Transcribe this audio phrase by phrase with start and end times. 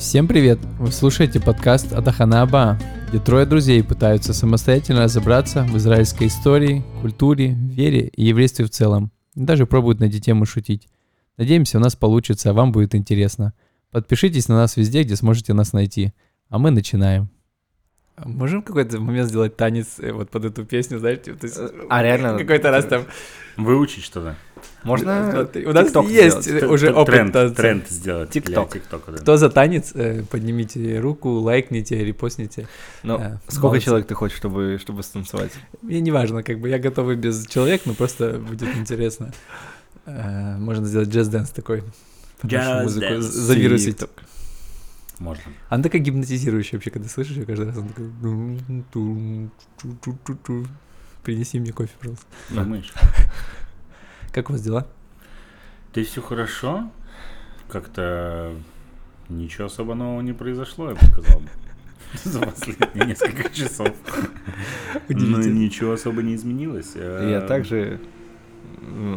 [0.00, 0.58] Всем привет!
[0.78, 2.78] Вы слушаете подкаст Атахана Аба,
[3.10, 9.12] где трое друзей пытаются самостоятельно разобраться в израильской истории, культуре, вере и еврействе в целом.
[9.34, 10.88] Даже пробуют на эти темы шутить.
[11.36, 13.52] Надеемся, у нас получится, а вам будет интересно.
[13.90, 16.14] Подпишитесь на нас везде, где сможете нас найти.
[16.48, 17.28] А мы начинаем.
[18.22, 21.34] А можем какой-то момент сделать танец э, вот под эту песню, знаете?
[21.34, 21.58] То есть,
[21.88, 22.36] А реально?
[22.38, 23.04] Какой-то раз там...
[23.56, 24.36] Выучить что-то.
[24.84, 26.64] Можно У нас TikTok есть сделать?
[26.64, 27.54] уже Т- опыт тренд, танца.
[27.56, 28.30] тренд сделать.
[28.30, 28.78] ТикТока,
[29.12, 29.18] да.
[29.18, 32.68] Кто за танец, э, поднимите руку, лайкните, репостните.
[33.02, 33.84] Ну, Да, сколько молодцы.
[33.86, 35.52] человек ты хочешь, чтобы, чтобы станцевать?
[35.82, 39.32] Мне не важно, как бы я готов и без человек, но просто будет интересно.
[40.06, 41.82] Можно сделать джаз-дэнс такой.
[42.42, 43.98] Jazz музыку, Завирусить.
[45.20, 45.44] Можно.
[45.68, 47.76] Она такая гипнотизирующая вообще, когда слышишь ее каждый раз.
[47.76, 48.10] Она такая...
[48.90, 50.66] тум, ту-ту-ту-ту.
[51.22, 52.26] Принеси мне кофе, пожалуйста.
[52.48, 52.90] Думаешь?
[54.32, 54.86] Как у вас дела?
[55.92, 56.90] Ты все хорошо?
[57.68, 58.54] Как-то
[59.28, 61.42] ничего особо нового не произошло, я бы сказал.
[62.24, 63.94] За последние несколько часов.
[65.08, 65.58] Ну, Удивительно.
[65.58, 66.92] ничего особо не изменилось.
[66.94, 68.00] Э, Я также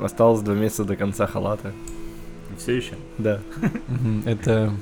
[0.03, 1.71] осталось два месяца до конца халата.
[2.57, 2.93] Все еще?
[3.17, 3.41] Да.
[4.25, 4.73] Это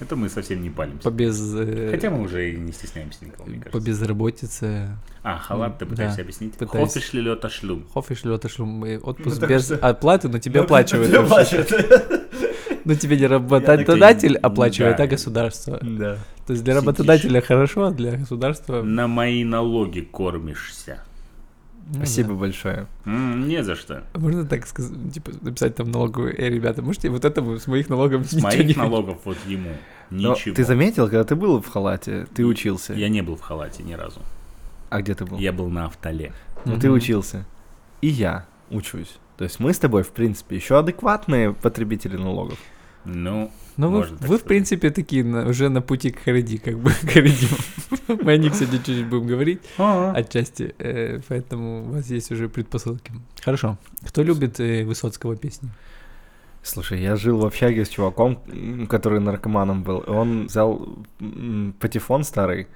[0.00, 1.02] Это мы совсем не палимся.
[1.02, 1.54] по без...
[1.54, 3.86] э, Хотя мы уже и не стесняемся никого, мне По кажется.
[3.90, 4.88] безработице.
[5.22, 6.54] А, халат ты Да, пытаешься объяснить?
[6.54, 6.88] пытаюсь.
[6.92, 7.86] Хофиш ли лёта шлюм?
[7.92, 8.82] Хофиш лёта шлюм.
[9.02, 11.08] Отпуск Ну, без что- оплаты, но тебе Ну, оплачивают.
[11.10, 11.70] тебе оплачивают.
[12.86, 15.04] Но тебе не работодатель оплачивает, да.
[15.04, 15.78] а государство.
[15.82, 16.16] Да.
[16.46, 18.82] То есть для работодателя хорошо, а для государства...
[18.82, 21.02] На мои налоги кормишься.
[21.88, 22.34] Ну Спасибо да.
[22.34, 22.86] большое.
[23.04, 24.04] М, Не за что.
[24.14, 28.26] Можно так сказать, типа, написать там налоговую, эй, ребята, можете вот это с моих налогов
[28.26, 29.70] С ничего моих не- налогов вот ему
[30.10, 30.54] Но ничего.
[30.54, 32.94] ты заметил, когда ты был в халате, ты учился?
[32.94, 34.20] Я не был в халате ни разу.
[34.90, 35.38] А где ты был?
[35.38, 36.32] Я был на автоле.
[36.64, 36.96] Ну, ты Мгм.
[36.96, 37.46] учился.
[38.02, 39.18] И я учусь.
[39.36, 42.58] То есть мы с тобой, в принципе, еще адекватные потребители налогов.
[43.04, 46.78] Ну, Ну, вы, Можно вы в принципе, такие на- уже на пути к Хариди, как
[46.78, 47.48] бы, к Хариди.
[48.08, 49.60] Мы о них сегодня чуть-чуть будем говорить,
[50.14, 53.12] отчасти, э, поэтому у вас есть уже предпосылки.
[53.42, 53.78] Хорошо.
[54.06, 55.70] Кто любит э, Высоцкого песни?
[56.62, 58.38] Слушай, я жил в общаге с чуваком,
[58.86, 60.00] который наркоманом был.
[60.00, 60.98] и Он взял
[61.78, 62.66] патефон старый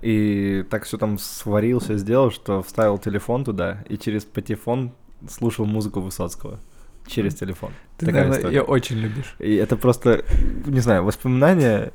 [0.00, 4.92] и так все там сварил, все сделал, что вставил телефон туда и через патефон
[5.28, 6.60] слушал музыку Высоцкого.
[7.06, 7.72] Через телефон.
[7.98, 8.56] Ты, Такая наверное, история.
[8.56, 9.34] ее очень любишь.
[9.38, 10.24] И это просто,
[10.66, 11.92] не знаю, воспоминания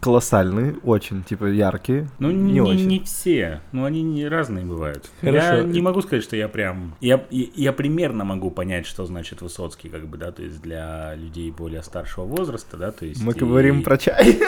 [0.00, 2.08] колоссальные, очень, типа, яркие.
[2.18, 2.86] ну не, не, очень.
[2.86, 3.62] не все.
[3.72, 5.10] Ну, они не разные бывают.
[5.20, 5.56] Хорошо.
[5.56, 6.94] Я не могу сказать, что я прям...
[7.00, 11.14] Я, я, я примерно могу понять, что значит Высоцкий, как бы, да, то есть для
[11.14, 13.22] людей более старшего возраста, да, то есть...
[13.22, 14.38] Мы и- говорим про чай.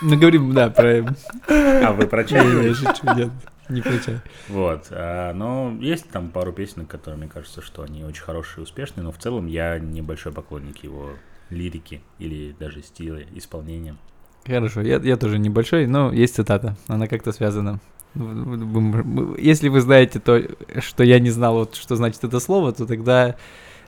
[0.00, 1.14] Мы говорим, да, про...
[1.48, 3.30] А, вы про чай нет,
[3.68, 4.20] не про чай.
[4.48, 8.64] Вот, а, но есть там пару песен, которые, мне кажется, что они очень хорошие и
[8.64, 11.10] успешные, но в целом я небольшой поклонник его
[11.50, 13.96] лирики или даже стиля, исполнения.
[14.46, 17.80] Хорошо, я, я тоже небольшой, но есть цитата, она как-то связана.
[18.14, 20.40] Если вы знаете то,
[20.78, 23.36] что я не знал, вот, что значит это слово, то тогда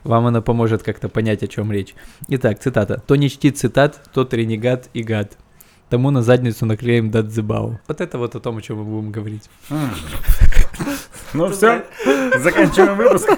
[0.03, 1.93] вам оно поможет как-то понять, о чем речь.
[2.27, 3.01] Итак, цитата.
[3.05, 5.37] «То не чтит цитат, тот ренегат и гад.
[5.89, 7.79] Тому на задницу наклеим дадзебау».
[7.87, 9.49] Вот это вот о том, о чем мы будем говорить.
[11.33, 11.85] Ну все,
[12.39, 13.29] заканчиваем выпуск.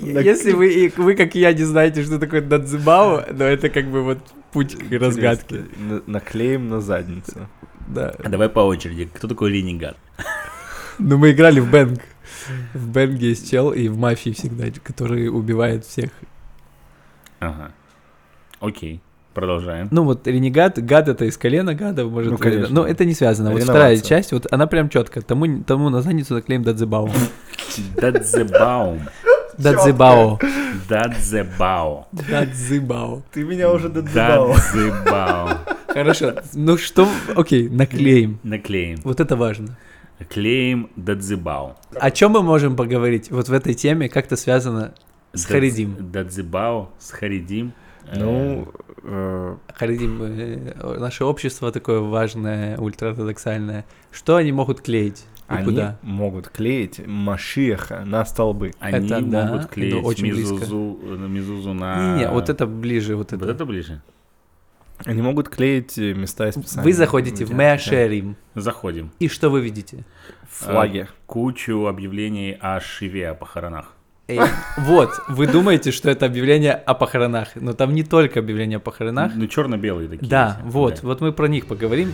[0.00, 4.02] Если вы, вы, как и я, не знаете, что такое дадзебау, но это как бы
[4.02, 4.18] вот
[4.52, 5.64] путь к разгадке.
[5.76, 7.48] На- Наклеим на задницу.
[7.88, 8.14] Да.
[8.18, 9.08] А Давай по очереди.
[9.12, 9.96] Кто такой ренегат?
[10.98, 12.00] Ну, мы играли в Бэнг.
[12.74, 16.10] В Бэнге есть чел и в мафии всегда, который убивает всех.
[17.40, 17.72] Ага.
[18.60, 19.00] Окей,
[19.36, 19.88] продолжаем.
[19.90, 22.32] Ну, вот ренегат, гад это из колена гада, может.
[22.32, 22.74] Ну, конечно.
[22.74, 23.52] Но это не связано.
[23.52, 25.20] Вот вторая часть, вот она прям четко.
[25.20, 27.10] Тому, тому на задницу наклеим дадзебау.
[27.96, 29.00] Дадзебаум.
[29.58, 30.38] Дадзебао.
[30.88, 32.06] Дадзебао.
[32.12, 33.22] Дадзебао.
[33.32, 35.58] Ты меня уже Дадзебао.
[35.88, 36.34] Хорошо.
[36.54, 38.38] Ну что, окей, наклеим.
[38.42, 39.00] Наклеим.
[39.04, 39.76] Вот это важно.
[40.30, 41.76] Клеим Дадзебао.
[41.94, 44.94] О чем мы можем поговорить вот в этой теме, как-то связано
[45.34, 46.10] с Харидим?
[46.10, 47.74] Дадзебао с Харидим.
[48.14, 48.85] Ну, э,
[49.74, 53.84] Харидим, э, наше общество такое важное, ультраортодоксальное.
[54.10, 55.24] Что они могут клеить?
[55.48, 55.98] И они куда?
[56.02, 58.72] могут клеить Машиеха на столбы.
[58.80, 62.16] Они это да, могут это клеить очень мизузу, э, мизузу на...
[62.16, 63.50] Не-не, вот это ближе, вот Вот это.
[63.52, 64.02] это ближе.
[65.04, 66.82] Они могут клеить э, места из Писания.
[66.84, 69.12] Вы заходите в Мэшерим, Заходим.
[69.20, 70.04] и что вы видите?
[70.48, 71.06] Флаги.
[71.26, 73.92] Кучу объявлений о Шиве, о похоронах.
[74.28, 74.40] Эй,
[74.78, 79.32] вот, вы думаете, что это объявление о похоронах, но там не только объявление о похоронах.
[79.36, 80.28] Ну, черно-белые такие.
[80.28, 81.00] Да, эти, вот, да.
[81.02, 82.12] вот мы про них поговорим.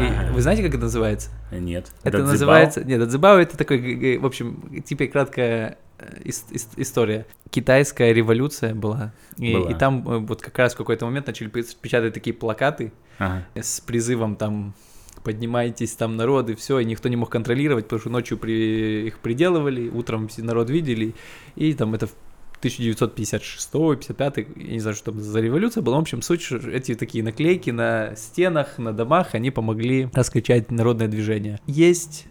[0.00, 1.30] И вы знаете, как это называется?
[1.52, 1.92] Нет.
[2.02, 2.30] Это Дадзебао?
[2.32, 2.84] называется...
[2.84, 5.76] Нет, Дадзебао это такой, в общем, типа кратко э,
[6.24, 7.26] ис- ис- история.
[7.50, 9.70] Китайская революция была, и, Была.
[9.70, 13.44] и там э, вот как раз в какой-то момент начали печатать такие плакаты Ага.
[13.54, 14.74] с призывом там
[15.24, 19.06] поднимайтесь там народы, все, и никто не мог контролировать, потому что ночью при...
[19.08, 21.14] их приделывали, утром все народ видели,
[21.56, 22.14] и там это в
[22.62, 27.70] 1956-55, я не знаю, что там за революция была, в общем, суть, эти такие наклейки
[27.70, 31.60] на стенах, на домах, они помогли раскричать народное движение.
[31.66, 32.26] Есть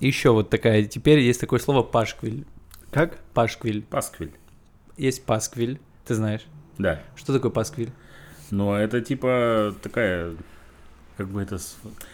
[0.00, 2.44] еще вот такая, теперь есть такое слово пашквиль,
[2.90, 3.18] Как?
[3.34, 4.32] пашквиль, Пасквиль.
[4.96, 6.46] есть пасквиль, ты знаешь,
[6.78, 7.02] Да.
[7.16, 7.90] что такое пасквиль?
[8.50, 10.34] Но это типа такая
[11.18, 11.58] как бы это...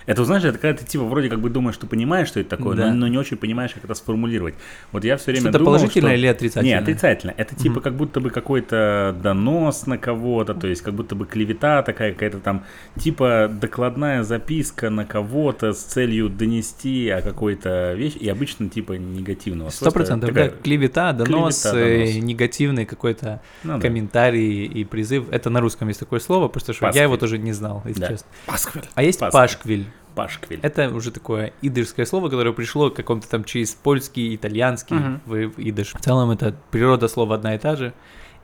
[0.07, 2.75] Это, знаешь, это когда ты типа вроде как бы думаешь, что понимаешь, что это такое,
[2.77, 2.89] Да.
[2.89, 4.55] но, но не очень понимаешь, как это сформулировать.
[4.93, 6.19] Вот я все время Что-то думал, положительное что...
[6.19, 6.75] или отрицательное?
[6.79, 7.35] Не, отрицательно.
[7.37, 7.83] Это типа Мгм.
[7.83, 12.39] как будто бы какой-то донос на кого-то, то есть как будто бы клевета такая какая-то
[12.41, 12.65] там,
[12.99, 19.69] типа докладная записка на кого-то с целью донести о какой-то вещи, и обычно типа негативного.
[19.71, 22.25] Сто процентов, да, клевета, донос, Клевета, э, донос.
[22.25, 23.81] негативный какой-то ну да.
[23.81, 25.27] комментарий и призыв.
[25.31, 26.99] Это на русском есть такое слово, просто что Пасквиль.
[26.99, 28.09] я его тоже не знал, если Да.
[28.09, 28.27] честно.
[28.47, 28.85] Пасквиль.
[28.95, 29.41] А есть Пасквиль.
[29.41, 29.87] пашквиль.
[30.15, 30.61] Пашквиль.
[30.63, 35.21] Это уже такое идышское слово, которое пришло к какому-то там через польский, итальянский Мгм.
[35.27, 35.93] в, идыш.
[35.95, 37.93] В целом это природа слова одна и та же.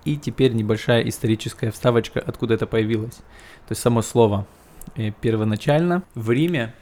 [0.05, 3.15] И теперь небольшая историческая вставочка, откуда это появилось.
[3.15, 4.47] То есть само слово
[4.97, 6.75] э, первоначально в Риме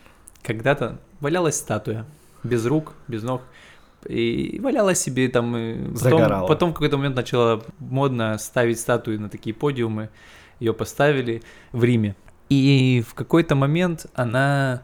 [0.43, 2.07] когда-то валялась статуя
[2.45, 3.43] без рук, без ног.
[4.07, 5.55] И валялась себе там.
[5.57, 10.09] э, Потом, потом в какой-то момент начало модно ставить статуи на такие подиумы.
[10.61, 11.43] Ее поставили
[11.73, 12.15] в Риме.
[12.49, 14.83] И в какой-то момент она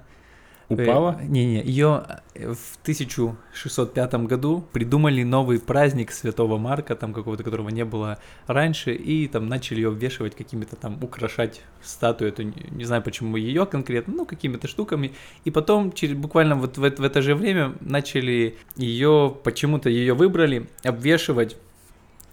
[0.68, 1.18] Упала?
[1.20, 7.84] Э, Не-не, ее в 1605 году придумали новый праздник Святого Марка, там какого-то, которого не
[7.84, 13.36] было раньше, и там начали ее обвешивать какими-то там, украшать статую, эту, не знаю почему
[13.36, 15.12] ее конкретно, ну какими-то штуками,
[15.44, 20.66] и потом через, буквально вот в, в это же время начали ее, почему-то ее выбрали,
[20.82, 21.56] обвешивать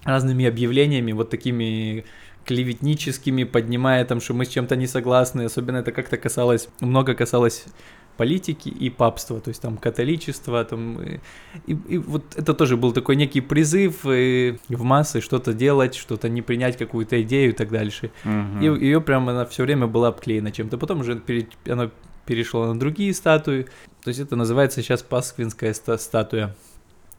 [0.04, 2.06] разными объявлениями, вот такими
[2.46, 7.66] клеветническими, поднимая там, что мы с чем-то не согласны, особенно это как-то касалось, много касалось
[8.18, 11.20] политики и папства, то есть там католичество, там, э,
[11.66, 16.30] и, и вот это тоже был такой некий призыв э, в массы что-то делать, что-то
[16.30, 18.12] не принять какую-то идею и так дальше.
[18.24, 18.62] Мгм.
[18.62, 20.78] И ее прям она все время была обклеена чем-то.
[20.78, 21.90] Потом уже пере- оно
[22.26, 23.68] перешло на другие статуи.
[24.04, 26.56] То есть это называется сейчас пасквинская ста- статуя.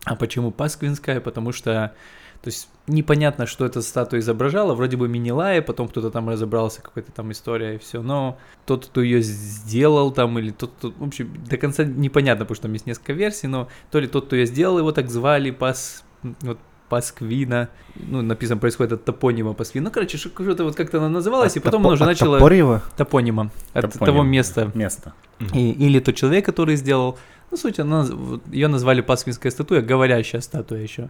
[0.04, 1.20] А почему пасквинская?
[1.20, 1.94] Потому что
[2.42, 7.12] то есть непонятно, что эта статуя изображала, вроде бы Минилая, потом кто-то там разобрался, какая-то
[7.12, 8.36] там история и все, но
[8.66, 12.62] тот, кто ее сделал там, или тот, кто, в общем, до конца непонятно, потому что
[12.64, 16.04] там есть несколько версий, но то ли тот, кто ее сделал, его так звали, Пас,
[16.40, 16.58] вот,
[16.88, 21.54] Пасквина, ну, написано, происходит от топонима Пасквина, ну, короче, что- что-то вот как-то она называлась,
[21.56, 22.38] и От потом топо- она уже начала...
[22.38, 22.82] Топорьева?
[22.96, 24.06] Топонима, от Топоним.
[24.06, 25.14] того места, Место.
[25.54, 27.16] и, или тот человек, который сделал.
[27.50, 28.06] Ну, суть, она,
[28.50, 31.08] ее назвали Пасквинская статуя, говорящая статуя еще.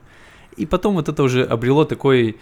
[0.56, 2.36] И потом вот это уже обрело такой,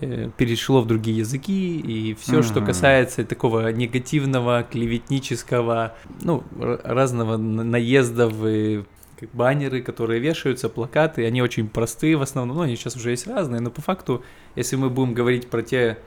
[0.00, 2.66] э, перешло в другие языки, и все, что Мгм.
[2.66, 6.42] касается такого негативного, клеветнического, ну,
[6.84, 8.84] разного на- наездов, и
[9.20, 13.26] как баннеры, которые вешаются, плакаты, они очень простые в основном, ну, они сейчас уже есть
[13.28, 14.22] разные, но по факту,
[14.56, 15.98] если мы будем говорить про те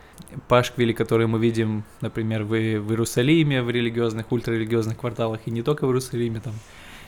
[0.48, 2.54] пашквили, которые мы видим, например, в, в
[2.92, 6.54] Иерусалиме, в религиозных, ультрарелигиозных кварталах, и не только в Иерусалиме, там,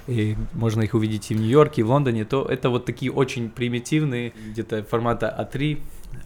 [0.10, 3.50] и можно их увидеть и в Нью-Йорке, и в Лондоне, то это вот такие очень
[3.50, 5.80] примитивные, где-то формата А А3,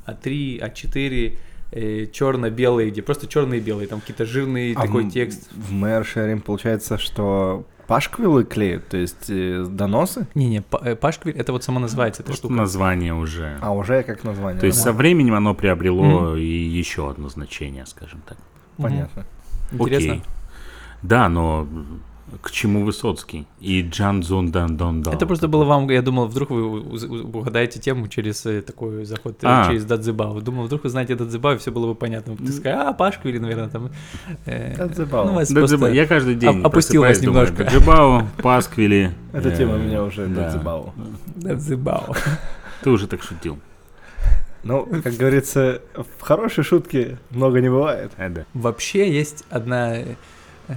[0.07, 5.49] А3, А4, черно-белые, где просто черные и белые, там какие-то жирный А такой в- текст.
[5.51, 10.27] В Мэр Шерим получается, что пашквилы клеют, то есть э, доносы?
[10.35, 12.53] Не-не, э, пашквиль, это вот само называется эта Просто штука.
[12.55, 13.57] название уже.
[13.61, 14.59] А уже как название.
[14.59, 18.37] То есть со временем оно приобрело и еще одно значение, скажем так.
[18.77, 19.25] Понятно.
[19.71, 20.13] Интересно.
[20.13, 20.23] Окей.
[21.01, 21.67] Да, но
[22.41, 23.45] к чему Высоцкий?
[23.59, 25.13] И Джан Зун Дан Дон Дан.
[25.13, 29.47] Это просто было вам, я думал, вдруг вы угадаете тему через э, такой заход, э,
[29.47, 29.67] А.
[29.67, 30.41] через Дадзебао.
[30.41, 32.35] Думал, вдруг вы знаете Дадзебао, и все было бы понятно.
[32.35, 33.89] Ты скажешь, а, Пашку или, наверное, там...
[34.45, 35.25] э, Дадзебао.
[35.25, 37.63] Ну, вас Дадзиба- просто- Я каждый день оп- опустилась просыпаюсь, думаю, немножко.
[37.63, 39.11] Даджибао, Пасквили.
[39.33, 40.49] Эта тема меня уже да.
[40.51, 40.93] додзебала.
[41.35, 42.15] Дадзебао.
[42.83, 43.57] Ты уже так шутил.
[44.63, 48.11] Ну, как говорится, в хорошей шутке много не бывает.
[48.53, 49.97] Вообще есть одна...
[50.67, 50.75] э, э,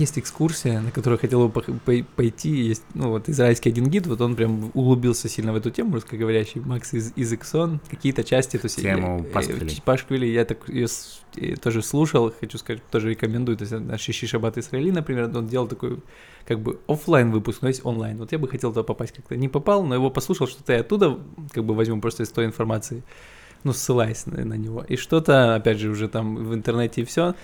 [0.00, 2.50] Есть экскурсия, на которую хотел бы пойти.
[2.50, 6.60] Есть, ну, вот израильский один гид, вот он прям углубился сильно в эту тему, русскоговорящий,
[6.60, 7.80] Макс из, из Иксон.
[7.90, 8.80] Какие-то части, то есть...
[8.80, 9.68] Тему э, э.
[9.84, 10.88] Пашквили, я так ее
[11.60, 13.56] тоже слушал, хочу сказать, тоже рекомендую.
[13.56, 15.98] То есть на Шиши Шаббат Исраили, например, он делал такой
[16.46, 18.16] как бы оффлайн выпуск, но есть онлайн.
[18.18, 19.36] Вот я бы хотел туда попасть как-то.
[19.36, 21.18] Не попал, но его послушал, что-то я оттуда
[21.52, 23.02] как бы возьму просто из той информации,
[23.64, 24.84] ну, ссылаясь на, на него.
[24.88, 27.34] И что-то, опять же, уже там в интернете и все.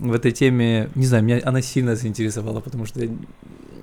[0.00, 3.10] В этой теме, не знаю, меня она сильно заинтересовала, потому что я,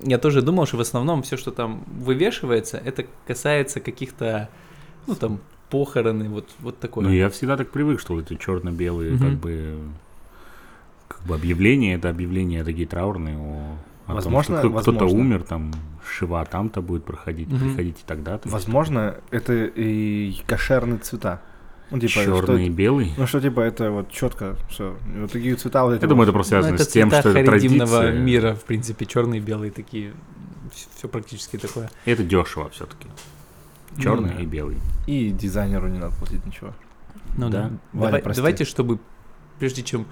[0.02, 4.48] я тоже думал, что в основном все, что там вывешивается, это касается каких-то
[5.06, 5.38] Ну, там,
[5.70, 7.04] похороны, вот, вот такое.
[7.04, 9.18] Ну, я всегда так привык, что вот эти черно-белые, Мгм.
[9.30, 9.78] как бы,
[11.08, 15.42] как бы объявления, это объявления такие траурные о, о том, Возможно- что кто- кто-то умер,
[15.44, 15.72] там,
[16.08, 17.58] Шива там-то будет проходить, Мгм.
[17.58, 18.48] приходите тогда-то.
[18.48, 21.40] Возможно, это и кошерные цвета.
[21.90, 23.12] Ну, типа, Черный и белый.
[23.16, 24.96] ну, что, типа, это вот четко, все.
[25.18, 26.02] Вот такие цвета вот эти.
[26.02, 26.38] Я думаю, это вот.
[26.38, 28.12] просто Ну, связано это с тем, что это традиция.
[28.12, 30.12] мира, в принципе, черные, белые такие,
[30.96, 31.88] все практически такое.
[32.04, 33.06] И это дешево все-таки.
[34.02, 34.42] Черный да.
[34.42, 34.76] и белый.
[35.06, 36.74] И дизайнеру не надо платить ничего.
[37.36, 37.68] Ну Да.
[37.68, 37.70] да.
[37.92, 38.40] Валя, Давай- прости.
[38.40, 38.98] давайте, чтобы,
[39.58, 40.06] прежде чем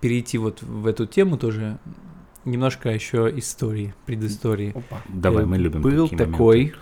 [0.00, 1.78] перейти вот в эту тему тоже,
[2.44, 4.70] немножко еще истории, предыстории.
[4.76, 5.00] Опа.
[5.08, 6.32] Давай, Э, мы любим Был такие моменты.
[6.32, 6.74] такой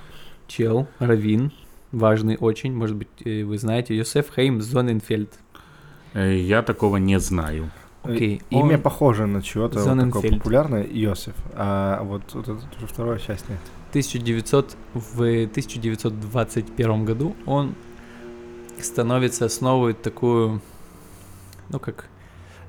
[0.48, 1.52] чел, Равин,
[1.92, 5.32] важный очень, может быть, э, вы знаете, Йосеф Хейм Зоненфельд.
[6.14, 7.70] Э, Я такого не знаю.
[8.02, 10.38] Окей, Э, Имя он- похоже на чего-то вот такое Зоненфельд.
[10.38, 13.58] популярное, Иосиф, а вот, вот это уже вторая часть нет.
[13.90, 17.74] 1900, в 1921 году он
[18.80, 20.62] становится, основывает такую,
[21.68, 22.06] ну как,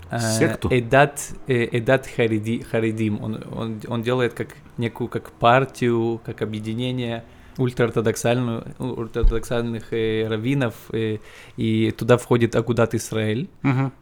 [0.10, 0.68] э, Секту?
[0.70, 3.24] Эдат, э, Эдат Хариди, Харидим.
[3.24, 7.24] Он, он, он делает как некую как партию, как объединение
[7.62, 11.18] ультраортодоксальную, ультраортодоксальных э, раввинов, э,
[11.58, 13.50] и туда входит Агудат Исраэль.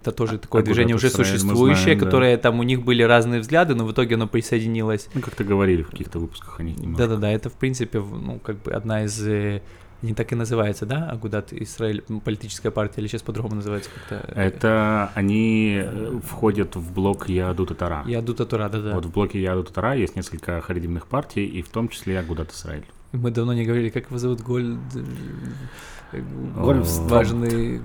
[0.01, 2.05] Это тоже такое Агудат движение уже Исраэль существующее, знаем, да.
[2.05, 5.83] которое там у них были разные взгляды, но в итоге оно присоединилось Ну, как-то говорили
[5.83, 9.61] в каких-то выпусках о них да-да-да, это в принципе, ну, как бы одна из, э,
[10.01, 14.33] не так и называется, да, Агудат Израиль, политическая партия, или сейчас по-другому называется как-то?
[14.33, 18.03] э, Это они э, входят в блок Ядута Тара.
[18.05, 18.93] Ядута Тура, да-да.
[18.95, 22.85] Вот в блоке Ядута Тара есть несколько харидимных партий, и в том числе Агудат Исраиль.
[23.11, 24.77] Мы давно не говорили, как его зовут, Гольд...
[26.13, 26.21] э,
[26.55, 27.07] Гольфстром.
[27.07, 27.81] Важный...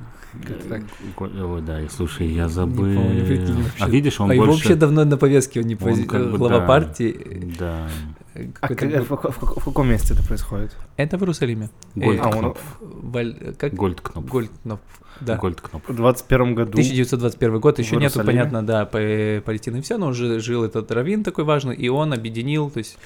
[0.46, 0.82] Как-то так.
[1.16, 2.92] Го- Ой, да, и слушай, я забыл.
[2.96, 3.84] помню, прикинь, вообще.
[3.84, 4.64] а видишь, он а его больше...
[4.64, 7.54] вообще давно на повестке, он не он пози- как бы, глава да, партии.
[7.56, 7.88] Да.
[8.34, 10.76] э, А в, в- в- в каком месте это происходит?
[10.96, 11.70] Это в Иерусалиме.
[11.94, 12.52] Э, а.
[12.80, 13.74] Валь- э, Как?
[13.74, 14.28] Гольдкнопф.
[14.28, 14.80] Гольдкнопф.
[15.20, 15.36] Да.
[15.36, 15.88] Гольдкнопф.
[15.88, 20.64] В 21 году 1921 год, еще нету, понятно, да, Палестины и все, но уже жил
[20.64, 22.98] этот раввин такой важный, и он объединил, то есть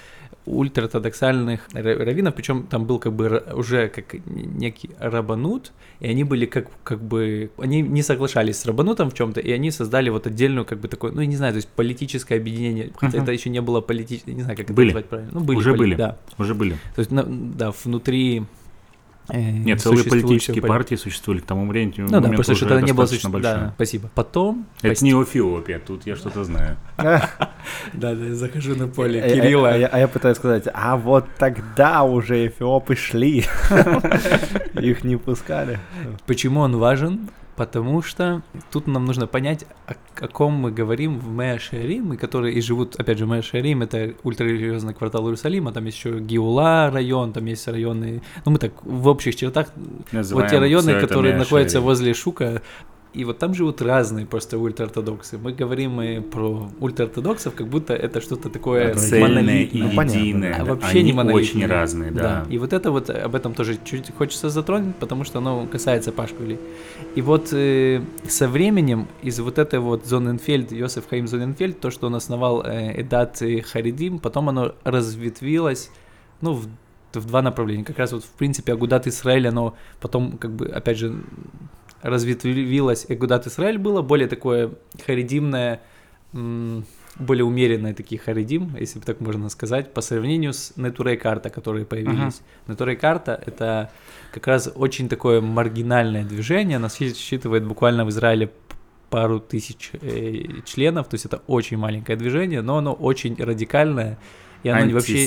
[0.57, 6.47] ультраортодоксальных ра- раввинов, причем там был как бы уже как некий рабанут, и они были
[6.47, 10.65] как, как бы, они не соглашались с рабанутом в чем-то, и они создали вот отдельную
[10.65, 13.23] как бы такое, ну, я не знаю, то есть политическое объединение, хотя Мгм.
[13.25, 14.89] это еще не было политическое, не знаю, как это Были.
[14.89, 15.31] назвать правильно.
[15.35, 15.57] Ну, были.
[15.59, 15.95] Уже были.
[15.95, 16.19] Да.
[16.39, 16.73] Уже были.
[16.95, 18.45] То есть, да, внутри
[19.33, 21.95] Нет, целые политические поли- партии существовали к тому времени.
[21.99, 23.43] Ну да, просто уже что-то не было большое.
[23.43, 24.11] Да, спасибо.
[24.15, 24.67] Потом...
[24.83, 26.77] Это не Эфиопия, тут я что-то знаю.
[27.93, 29.69] Да, да, я захожу на поле А- а- Кирилла.
[29.71, 33.45] А, а я пытаюсь сказать, а вот тогда уже эфиопы шли.
[34.75, 35.79] Их не пускали.
[36.27, 37.29] Почему он важен?
[37.59, 42.55] Потому что тут нам нужно понять, о, о ком мы говорим в Меа-Шарим, и которые
[42.55, 47.45] и живут, опять же, Меа-Шарим, это ультрарелигиозный квартал Иерусалима, там есть еще Гиула район, там
[47.47, 52.15] есть районы, ну мы так в общих чертах, вот Называем те районы, которые находятся возле
[52.15, 52.63] Шука,
[53.15, 55.39] и вот там живут разные просто ультраортодоксы.
[55.39, 59.65] Мы говорим и про ультраортодоксов, как будто это что-то такое Цельное монолитное.
[59.65, 60.55] и Ну, единое.
[60.55, 60.65] А да.
[60.65, 61.65] вообще Они не монолитные.
[61.65, 62.47] очень разные, да.
[62.51, 66.59] И вот это вот, об этом тоже чуть хочется затронуть, потому что оно касается Пашкули.
[67.15, 72.09] И вот э, со временем из вот этой вот Зоненфельд, Йосеф Хаим Зоненфельд, то, что
[72.09, 75.91] он основал э, Эдат и Харидим, потом оно разветвилось,
[76.41, 76.69] ну, в,
[77.15, 77.85] в два направления.
[77.85, 81.17] Как раз вот, в принципе, Агудат Исраэль, оно потом, как бы, опять же,
[82.03, 83.09] разветвилось.
[83.09, 84.73] Агудат Исраэль было более такое
[85.05, 85.81] харидимное,
[86.33, 91.85] более умеренные такие харидим, если бы так можно сказать, по сравнению с Нетурей Карта, которые
[91.85, 92.41] появились.
[92.67, 93.91] Нетурей Карта— это
[94.33, 98.51] как раз очень такое маргинальное движение, оно считывает буквально в Израиле
[99.11, 104.19] пару тысяч э, членов, то есть это очень маленькое движение, но оно очень радикальное,
[104.63, 105.27] и оно вообще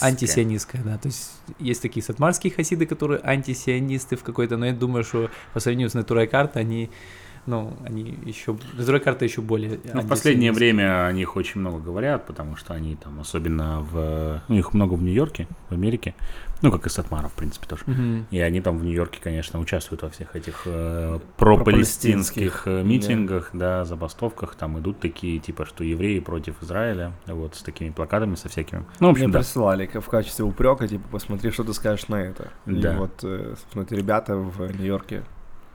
[0.00, 0.98] антисионистское, да.
[0.98, 5.60] То есть есть такие сатмарские хасиды, которые антисионисты в какой-то, но я думаю, что по
[5.60, 6.90] сравнению с Натурой Карта они,
[7.48, 11.78] ну, они еще, Натурой Карта еще более Ну, в последнее время о них очень много
[11.78, 14.42] говорят, потому что они там, особенно в...
[14.48, 16.14] Ну, их много в Нью-Йорке, в Америке.
[16.60, 17.84] Ну, как и Сатмара, в принципе, тоже.
[17.86, 18.26] Мгм.
[18.30, 23.86] И они там в Нью-Йорке, конечно, участвуют во всех этих э, пропалестинских э, митингах, да,
[23.86, 24.54] забастовках.
[24.54, 28.84] Там идут такие, типа, что евреи против Израиля, вот, с такими плакатами, со всякими.
[29.00, 29.38] Ну, в Мне общем, да.
[29.38, 32.48] присылали в качестве упрека, типа, посмотри, что ты скажешь на это.
[32.66, 32.98] И Да.
[32.98, 35.22] вот, э, собственно, эти ребята в Нью-Йорке,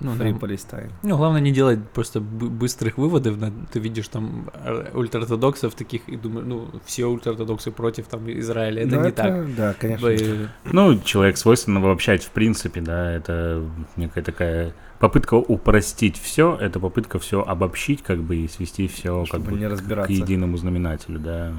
[0.03, 0.25] Ну, да.
[0.25, 0.91] Free Palestine.
[1.01, 3.38] Ну, главное не делать просто бы- быстрых выводов.
[3.72, 8.83] Ты видишь там э, ультраортодоксов таких и думаешь, ну, все ультраортодоксы против там Израиля.
[8.83, 9.55] Это Ну, не так.
[9.55, 10.07] Да, конечно.
[10.07, 13.63] Э, Ну, человек свойственно обобщать, в принципе, да, это
[13.95, 19.41] некая такая попытка упростить все, это попытка все обобщить, как бы, и свести все как
[19.41, 20.12] бы не к разбираться.
[20.13, 21.53] единому знаменателю, да.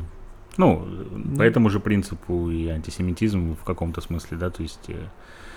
[0.57, 0.87] Ну,
[1.37, 4.89] по этому же принципу и антисемитизм в каком-то смысле, да, то есть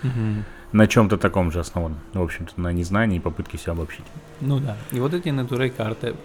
[0.04, 0.44] Мгм.
[0.72, 1.96] На чем-то таком же основан.
[2.14, 4.06] В общем-то, на незнании и попытке все обобщить.
[4.42, 4.78] Ну да.
[4.92, 6.16] И вот эти натурой карты,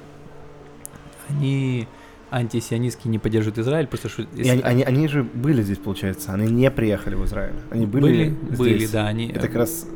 [1.28, 1.86] они
[2.30, 4.22] антисионистские не поддерживают Израиль, просто что...
[4.22, 7.54] И они, они, они же были здесь, получается, они не приехали в Израиль.
[7.70, 8.58] Они были, были, здесь.
[8.58, 9.28] были, да, они...
[9.28, 9.86] Это как раз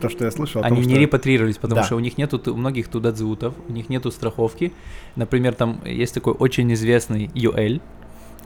[0.00, 1.00] то, что я слышал Они том, не что...
[1.00, 1.86] репатрировались, потому Да.
[1.86, 4.72] что у них нету, у многих тудадзутов, у них нету страховки.
[5.14, 7.80] Например, там есть такой очень известный Юэль,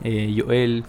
[0.03, 0.83] э, Юэль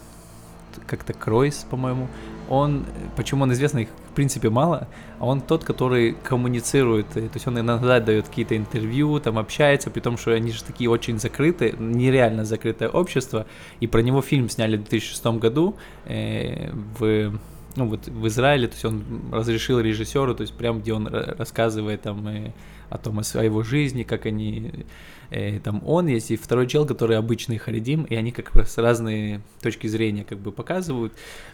[0.86, 2.08] как-то Кройс, по-моему.
[2.48, 2.84] Он,
[3.16, 4.88] почему он известный, их в принципе мало,
[5.18, 9.90] а он тот, который коммуницирует, э, то есть он иногда дает какие-то интервью, там общается,
[9.90, 13.46] при том, что они же такие очень закрытые, нереально закрытое общество,
[13.80, 15.76] и про него фильм сняли в 2006 году
[16.06, 17.32] э, в
[17.76, 21.36] ну вот в Израиле, то есть он разрешил режиссеру, то есть прям где он ра-
[21.36, 22.52] рассказывает там э,
[22.90, 24.84] о том, о своей его жизни, как они,
[25.30, 29.40] э, там он есть, и второй чел, который обычный харидим, и они как раз разные
[29.62, 31.12] точки зрения как бы показывают,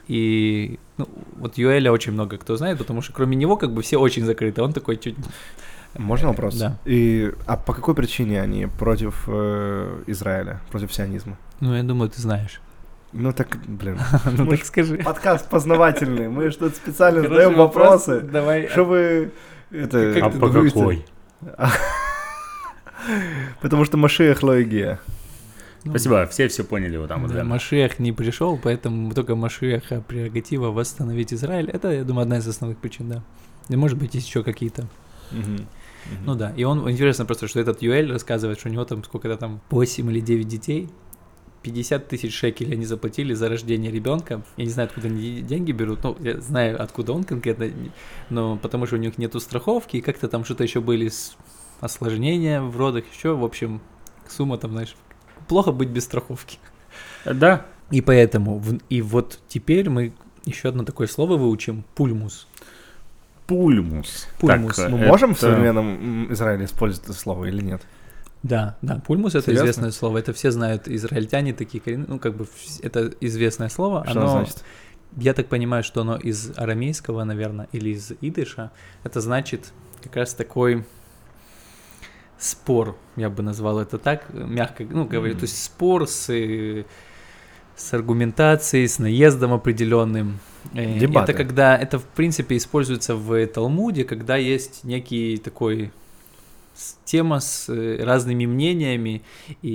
[0.08, 3.98] и ну, вот Юэля очень много кто знает, потому что кроме него как бы все
[3.98, 5.16] очень закрыты, он такой чуть...
[5.94, 6.56] Можно вопрос?
[6.56, 6.78] Да.
[6.84, 11.38] И, а по какой причине они против э, Израиля, против сионизма?
[11.60, 12.60] Ну, я думаю, ты знаешь.
[13.12, 13.98] Ну так, блин.
[14.36, 14.98] Ну так скажи.
[14.98, 16.28] Подкаст познавательный.
[16.28, 18.06] Мы что-то специально задаем вопрос.
[18.06, 18.20] вопросы.
[18.20, 18.68] Давай.
[18.68, 19.30] Что вы...
[19.70, 21.04] Это, а по какой?
[23.60, 25.00] Потому что Машех Лоигия.
[25.84, 27.32] Ну, Спасибо, все все поняли вот там вот.
[27.32, 27.44] Да.
[27.44, 31.70] Машех не пришел, поэтому только Машеха прерогатива восстановить Израиль.
[31.70, 33.22] Это, я думаю, одна из основных причин, да.
[33.68, 34.88] И может быть, есть еще какие-то.
[36.24, 36.52] Ну да.
[36.56, 40.10] И он интересно просто, что этот Юэль рассказывает, что у него там сколько-то там 8
[40.10, 40.88] или 9 детей.
[41.66, 44.42] 50 тысяч шекелей они заплатили за рождение ребенка.
[44.56, 46.02] Я не знаю, откуда они деньги берут.
[46.04, 47.68] Ну, я знаю, откуда он конкретно,
[48.30, 51.36] но потому что у них нету страховки, и как-то там что-то еще были с
[51.80, 53.80] осложнения в родах, еще, в общем,
[54.28, 54.94] сумма там, знаешь,
[55.48, 56.58] плохо быть без страховки.
[57.24, 60.12] Да, И поэтому, в- и вот теперь мы
[60.44, 62.46] еще одно такое слово выучим, пульмус.
[63.46, 64.28] пульмус.
[64.40, 64.76] Пульмус.
[64.76, 67.82] Так, Мы это- можем в современном Израиле использовать это слово или нет?
[68.48, 69.64] Да, да, пульмус это Серьезно?
[69.64, 72.46] известное слово, это все знают, израильтяне такие ну как бы
[72.82, 74.64] это известное слово, Что оно, значит?
[75.16, 78.70] я так понимаю, что оно из арамейского, наверное, или из идыша,
[79.04, 80.84] это значит как раз такой
[82.38, 85.40] спор, я бы назвал это так, мягко, ну говорю, Мгм.
[85.40, 86.84] то есть спор с э,
[87.76, 90.38] с аргументацией, с наездом определенным.
[90.72, 91.32] Э, Дебаты.
[91.32, 95.92] Это когда, это в принципе используется в Талмуде, когда есть некий такой
[97.04, 99.22] тема с э, разными мнениями,
[99.62, 99.68] и,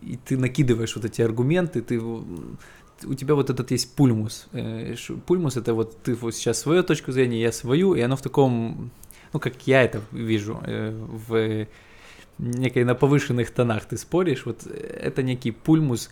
[0.00, 4.46] и- и ты накидываешь вот эти аргументы, ты у тебя вот этот есть пульмус.
[4.52, 4.94] Э,
[5.26, 8.90] Пульмус это вот ты вот сейчас свою точку зрения, я свою, и оно в таком,
[9.32, 10.90] ну как я это вижу, э,
[11.28, 11.66] в
[12.38, 16.10] некой на повышенных тонах ты споришь, вот это некий пульмус,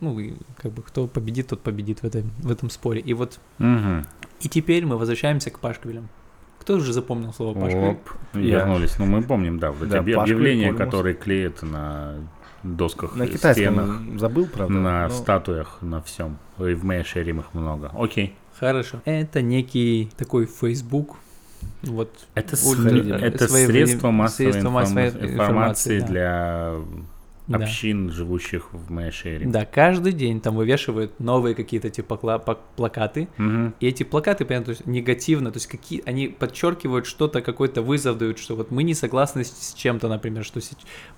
[0.00, 0.18] ну
[0.56, 3.00] как бы кто победит, тот победит в этом, в этом споре.
[3.00, 4.04] И вот Мгм.
[4.40, 6.08] и теперь мы возвращаемся к пашквилям.
[6.70, 7.84] Кто уже запомнил слово пашквиль?
[7.84, 7.98] Оп,
[8.32, 8.96] вернулись.
[8.98, 12.14] Ну, мы помним, да, вот эти Да, Пашка и объявления, которые клеят на
[12.62, 14.72] досках, На и стенах, китайском забыл, правда?
[14.72, 16.38] на но- статуях, на всем.
[16.60, 17.90] И в Мэйшерим их много.
[17.92, 18.36] Окей.
[18.56, 19.00] Хорошо.
[19.04, 21.16] Это некий такой Facebook.
[21.82, 26.06] Вот Это, Ультра- э, это средство массовой, средство информа- массовой информации, информации, да.
[26.06, 26.74] для
[27.58, 27.64] да.
[27.64, 29.46] общин, живущих в Мэйшере.
[29.46, 32.16] Да, каждый день там вывешивают новые какие-то типа
[32.76, 33.28] плакаты.
[33.36, 33.74] Мгм.
[33.80, 38.18] И эти плакаты, понятно, то есть негативно, то есть какие они подчеркивают что-то, какой-то вызов
[38.18, 40.60] дают, что вот мы не согласны с, чем-то, например, что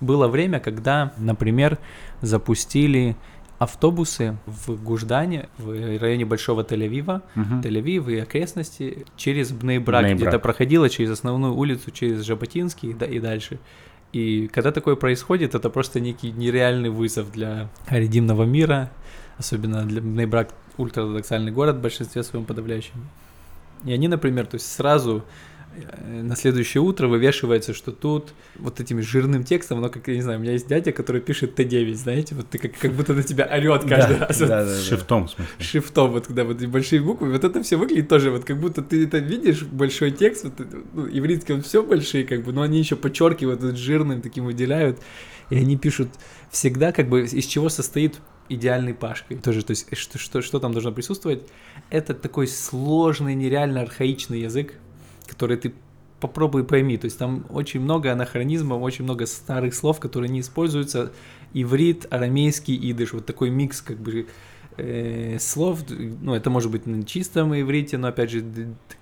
[0.01, 1.77] было время, когда, например,
[2.21, 3.15] запустили
[3.59, 5.69] автобусы в Гуждане, в
[5.99, 7.61] районе Большого Тель-Авива, Мгм.
[7.61, 10.17] Тель-Авив и окрестности через Бнейбрак, Бней-Брак.
[10.17, 13.59] где-то проходила через основную улицу, через Жаботинский и, да- и дальше.
[14.13, 18.91] И когда такое происходит, это просто некий нереальный вызов для редимного мира,
[19.37, 23.09] особенно для Бнейбрак ультраортодоксальный город в большинстве своем подавляющем.
[23.85, 25.23] И они, например, то есть сразу
[26.05, 30.39] на следующее утро вывешивается, что тут вот этим жирным текстом, но как, я не знаю,
[30.39, 33.45] у меня есть дядя, который пишет Т9, знаете, вот ты как, как будто на тебя
[33.45, 34.39] орет каждый раз.
[34.39, 34.79] да.
[34.79, 35.53] Шрифтом, в смысле.
[35.59, 39.05] шрифтом, вот когда вот большие буквы, вот это все выглядит тоже, вот как будто ты
[39.05, 40.53] это видишь, большой текст, вот,
[40.93, 44.99] ну, ивритский он все большие, как бы, но они еще подчеркивают, вот жирным таким выделяют,
[45.49, 46.09] и они пишут
[46.51, 49.37] всегда, как бы, из чего состоит идеальный пашкой.
[49.37, 51.43] Тоже, то есть, э, что, что, что там должно присутствовать?
[51.89, 54.73] Это такой сложный, нереально архаичный язык,
[55.27, 55.73] который ты
[56.19, 56.97] попробуй пойми.
[56.97, 61.11] То есть там очень много анахронизмов, очень много старых слов, которые не используются.
[61.53, 64.25] Иврит, арамейский идыш, вот такой микс как бы
[64.77, 68.43] э, слов, ну, это может быть на чистом иврите, но, опять же,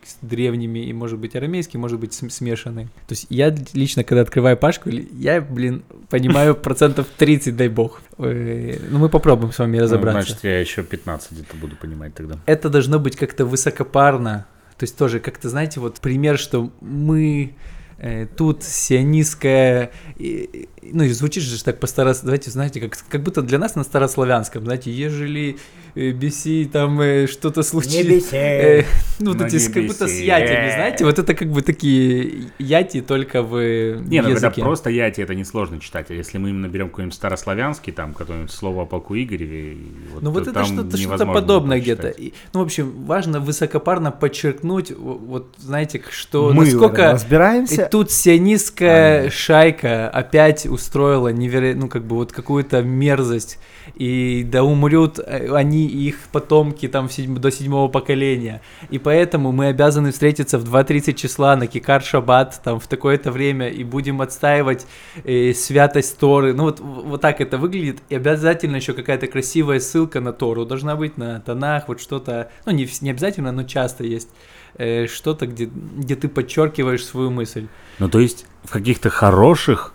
[0.04, 2.86] с древними, и может быть арамейский, может быть см- смешанный.
[3.08, 8.02] То есть я лично, когда открываю Пашку, я, блин, понимаю процентов 30, дай бог.
[8.18, 10.32] Э, Ну, мы попробуем с вами Ну, разобраться.
[10.32, 12.36] Значит, я еще 15 где-то буду понимать тогда.
[12.48, 14.46] это должно быть как-то высокопарно.
[14.82, 17.54] То есть тоже как-то, знаете, вот пример, что мы
[18.00, 23.44] э, тут сионистская, ну и звучит же так по старос, давайте, знаете, как, как будто
[23.44, 25.58] для нас на старославянском, знаете, ежели
[25.95, 28.30] беси, там э, что-то случилось.
[28.32, 28.84] э,
[29.19, 32.45] ну, вот На эти с- как будто с ятями, знаете, вот это как бы такие
[32.60, 36.10] яти только в э, Не, ну когда просто яти, это несложно читать.
[36.10, 39.77] А если мы именно берем какой-нибудь старославянский, там, какое-нибудь слово о полку Игореве, и
[40.13, 42.08] вот, Ну вот то это что-то, что-то невозможно подобное где-то.
[42.10, 47.01] И, ну, в общем, важно высокопарно подчеркнуть, вот знаете, что Мы насколько...
[47.01, 47.88] И разбираемся.
[47.91, 51.73] тут сионистская шайка опять устроила неверо...
[51.75, 53.60] ну, как бы вот какую-то мерзость.
[53.95, 55.47] И да умрут э,
[55.88, 58.62] их потомки там до седьмого поколения.
[58.89, 63.70] И поэтому мы обязаны встретиться в 2.30 числа на Кикар Шаббат там в такое-то время
[63.70, 64.86] и будем отстаивать
[65.24, 66.54] э, святость Торы.
[66.54, 68.00] Ну вот, вот так это выглядит.
[68.10, 72.72] И обязательно еще какая-то красивая ссылка на Тору должна быть, на тонах, вот что-то, ну
[72.72, 74.30] не, не обязательно, но часто есть
[74.78, 77.67] э, что-то, где, где ты подчеркиваешь свою мысль.
[78.00, 79.94] Ну, то есть в каких-то хороших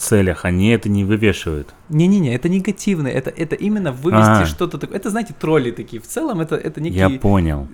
[0.00, 1.74] целях они это не вывешивают.
[1.88, 4.46] Не-не-не, это негативно, это, это именно вывести А.
[4.46, 4.96] что-то такое.
[4.98, 6.00] Это, знаете, тролли такие.
[6.00, 6.98] В целом это, это некие...
[7.00, 7.68] Я понял.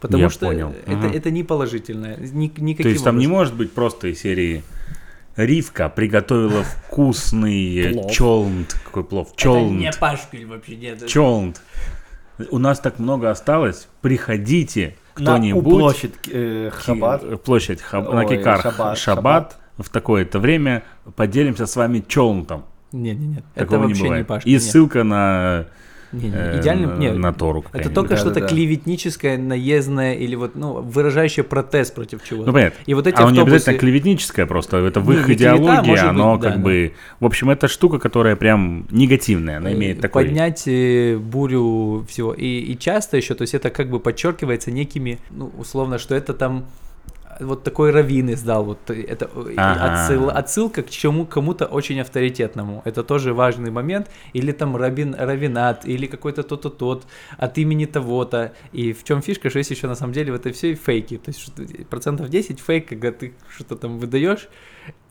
[0.00, 0.74] потому я что понял.
[0.86, 1.08] Это, Ага.
[1.16, 2.16] это не положительное.
[2.18, 4.62] Ни, никаким То есть там не может быть просто из серии
[5.36, 8.74] Ривка приготовила вкусный чолнт.
[8.84, 9.28] Какой плов?
[9.36, 11.06] Это не пашкуль вообще, нет.
[11.06, 11.60] Чолнт.
[12.50, 13.88] У нас так много осталось.
[14.02, 15.64] Приходите, На кто-нибудь.
[15.64, 17.22] площадь э, Хаббат.
[17.22, 20.84] Ки- Площадь Хаб- на Ой, Кикар Шаббат, Шаббат, в такое-то время
[21.16, 22.64] поделимся с вами чолнтом.
[22.92, 23.44] Нет, нет, нет.
[23.54, 24.26] Это Такого не вообще не, бывает.
[24.26, 24.48] пашка.
[24.48, 24.62] И нет.
[24.62, 25.66] ссылка на,
[26.12, 27.64] Не, не, э, идеально, не, на Тору.
[27.72, 28.54] Это только что-то Да-да-да.
[28.54, 32.46] клеветническое, наездное или вот, ну, выражающее протест против чего-то.
[32.46, 32.78] Ну, понятно.
[32.86, 33.50] И вот эти А не автобусы...
[33.50, 36.64] обязательно клеветническое, просто это в Не, их не клевета, идеологии, быть, оно да, как да.
[36.64, 36.94] бы...
[37.20, 40.24] В общем, это штука, которая прям негативная, она э, имеет такой...
[40.24, 42.32] поднять э, бурю всего.
[42.32, 46.32] И, и часто еще, то есть это как бы подчеркивается некими, ну, условно, что это
[46.34, 46.85] там э,
[47.40, 49.94] вот такой раввин издал, вот это Ага.
[49.94, 52.82] отсыл- отсылка к чему кому-то очень авторитетному.
[52.84, 54.10] Это тоже важный момент.
[54.34, 57.06] Или там равин, равинат, или какой-то тот-то тот
[57.38, 58.52] от имени того-то.
[58.72, 61.16] И в чем фишка, что есть еще на самом деле в это все фейки.
[61.18, 64.48] То есть процентов 10 фейк, когда ты что-то там выдаешь.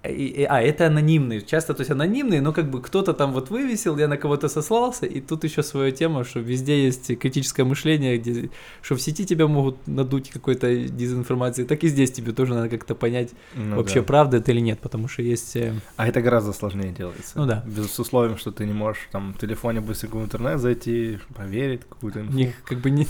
[0.07, 1.41] И- и- а, это анонимные.
[1.41, 5.05] Часто, то есть анонимные, но как бы кто-то там вот вывесил, я на кого-то сослался,
[5.05, 8.49] и тут еще своя тема, что везде есть критическое мышление, где,
[8.81, 12.95] что в сети тебя могут надуть какой-то дезинформации, так и здесь тебе тоже надо как-то
[12.95, 14.05] понять, Ну вообще да.
[14.05, 15.55] правда это или нет, потому что есть...
[15.55, 17.31] э, А это гораздо сложнее делается.
[17.37, 17.63] Ну да.
[17.65, 22.21] Без условием, что ты не можешь там в телефоне быстренько в интернет зайти, проверить какую-то
[22.21, 22.33] инфу.
[22.33, 23.07] них как бы не...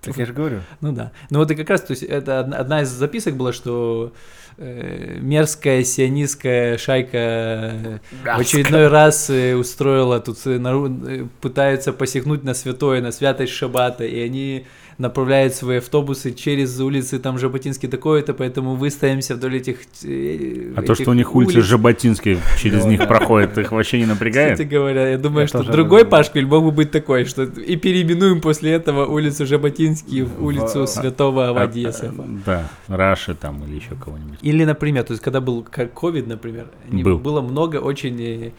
[0.00, 0.60] Так я же говорю.
[0.80, 1.12] Ну да.
[1.30, 4.12] Ну вот и как раз, то есть это одна- из записок была, что
[4.58, 12.54] мерзкая сионистская шайка э, в очередной раз э, устроила тут э, э, пытаются посягнуть на
[12.54, 14.66] святое, на святость Шабата, и они
[14.98, 20.96] направляют свои автобусы через улицы там Жаботинский такое-то, поэтому выставимся вдоль этих э, А то,
[20.96, 21.66] что у них улицы улиц.
[21.66, 24.54] Жаботинский через них проходит, их вообще не напрягает?
[24.54, 26.04] Кстати говоря, я думаю, что другой.
[26.04, 30.88] Пашквиль мог бы быть такой, что и переименуем после этого улицу Жаботинский в улицу В-
[30.88, 32.40] Святого А, Авадия а.
[32.44, 34.38] Да, Раши там или еще кого-нибудь.
[34.42, 38.50] Или, например, то есть, когда был как ковид, например, было много очень, э,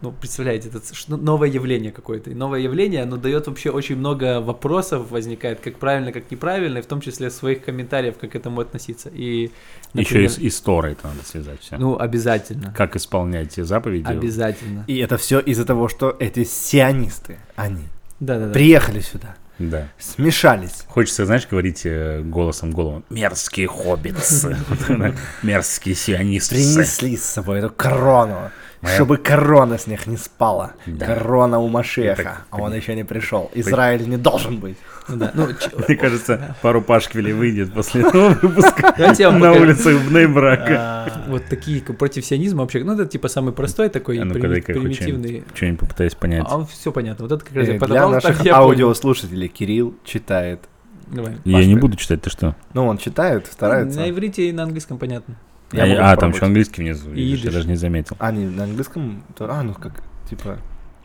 [0.00, 2.30] ну, представляете, это новое явление какое-то.
[2.30, 6.82] И новое явление, оно дает вообще очень много вопросов возникает, как правильно, как неправильно, и
[6.82, 9.08] в том числе своих комментариев, как к этому относиться.
[9.08, 9.50] И, Еще
[9.94, 11.76] и например, и с Торой это надо связать все.
[11.78, 12.72] Ну, обязательно.
[12.76, 14.06] Как исполнять те заповеди?
[14.06, 14.84] Обязательно.
[14.86, 17.84] И это все из-за того, что эти сионисты, они
[18.20, 18.52] Да-да-да.
[18.52, 19.88] приехали сюда, Да.
[19.98, 20.84] смешались.
[20.86, 23.04] Хочется, знаешь, говорить э, голосом голым.
[23.10, 24.56] Мерзкие хоббитсы.
[25.42, 26.54] Мерзкие сионисты.
[26.54, 30.72] Принесли с собой эту корону, Моя- чтобы корона с них не спала.
[30.86, 31.06] Да.
[31.06, 33.50] Корона у Машеха, Так, а он еще не пришел.
[33.54, 34.76] Израиль не должен быть.
[35.08, 35.32] Ну да.
[35.34, 35.48] Ну,
[35.86, 38.94] Мне кажется, пару пашквилей выйдет после этого выпуска
[39.30, 40.76] на улицах Бнейбрака.
[40.78, 45.44] А, вот такие против сионизма вообще, ну, это типа самый простой такой, А примитивный.
[45.54, 46.44] Что-нибудь попытаюсь понять.
[46.48, 47.26] А все понятно.
[47.26, 50.60] Вот это как раз э, я Для подавал, наших аудиослушателей Кирилл читает.
[51.08, 51.36] Давай.
[51.44, 52.54] Я не буду читать, ты что?
[52.74, 54.00] Ну, он читает, старается.
[54.00, 55.36] На иврите и на английском понятно.
[55.72, 57.10] Я А, могу а, там еще английский внизу.
[57.10, 57.54] И видишь, Я идиш.
[57.54, 58.16] даже не заметил.
[58.18, 59.22] А, не на английском?
[59.36, 60.58] то- А, ну как, типа...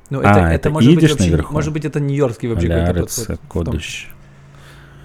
[0.09, 1.53] Ну, А, это, это это, может быть идиш вообще, наверху?
[1.53, 3.37] может быть, это нью-йоркский вообще какой-то Алярец подход.
[3.37, 4.09] в том- кодыш.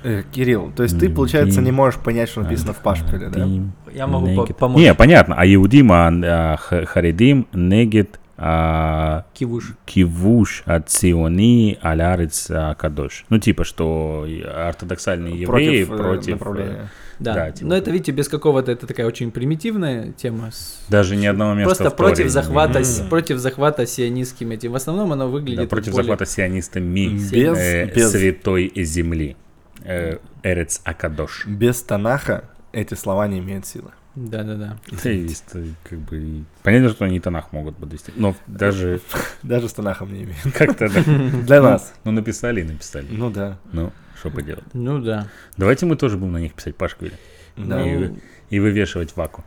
[0.04, 3.46] э, Кирилл, то есть ты, получается, не можешь понять, что написано в Пашпиле, да?
[3.92, 4.80] Я могу помочь.
[4.80, 5.34] Не, понятно.
[5.36, 9.74] А Иудим, а, а, Харидим, Негет, а, Кивуш.
[9.86, 13.24] кивуш от Сиони алярец кадош.
[13.30, 14.24] Ну, типа, что
[14.68, 16.28] ортодоксальные евреи против, э, против...
[16.28, 16.90] э, направления.
[17.18, 17.34] Да.
[17.34, 20.50] Да, типа Но это, видите, без какого-то, это такая очень примитивная тема.
[20.52, 24.72] с- Даже ни одного места Просто Торе против захвата, с- против захвата сионистским этим.
[24.72, 29.36] В основном оно выглядит Да, против более- захвата сионистами Без- э, без- святой земли.
[29.84, 31.46] Э, Эрец Акадош.
[31.46, 33.90] Без Танаха эти слова не имеют силы.
[34.26, 34.78] Да-да-да.
[35.04, 35.44] Да, и с-
[35.88, 38.12] как бы и понятно, что они Танах могут подвести.
[38.16, 39.00] Но даже
[39.42, 40.40] Даже с Танахом не имеют.
[40.54, 41.02] как-то да.
[41.46, 41.92] Для нас.
[42.04, 43.06] Ну, написали и написали.
[43.10, 43.58] Ну да.
[43.72, 44.64] Ну, что поделать.
[44.74, 45.28] Ну да.
[45.56, 47.14] Давайте мы тоже будем на них писать Пашквили
[47.56, 47.80] Да.
[47.86, 48.10] И-
[48.50, 49.44] и вывешивать ваку.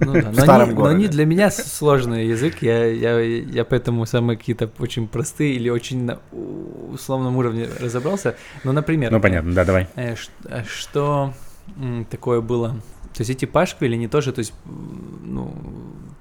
[0.00, 0.94] Ну да, В но они, но городе.
[0.94, 6.04] они для меня сложный язык, я, я, я поэтому самые какие-то очень простые или очень
[6.04, 6.18] на
[6.92, 8.36] условном уровне разобрался.
[8.64, 9.88] Ну, например, Ну, понятно, да, давай.
[9.96, 10.14] э,
[10.46, 11.34] э, что
[12.10, 12.80] такое было?
[13.18, 15.52] То есть эти пашквили, они тоже, то есть, ну,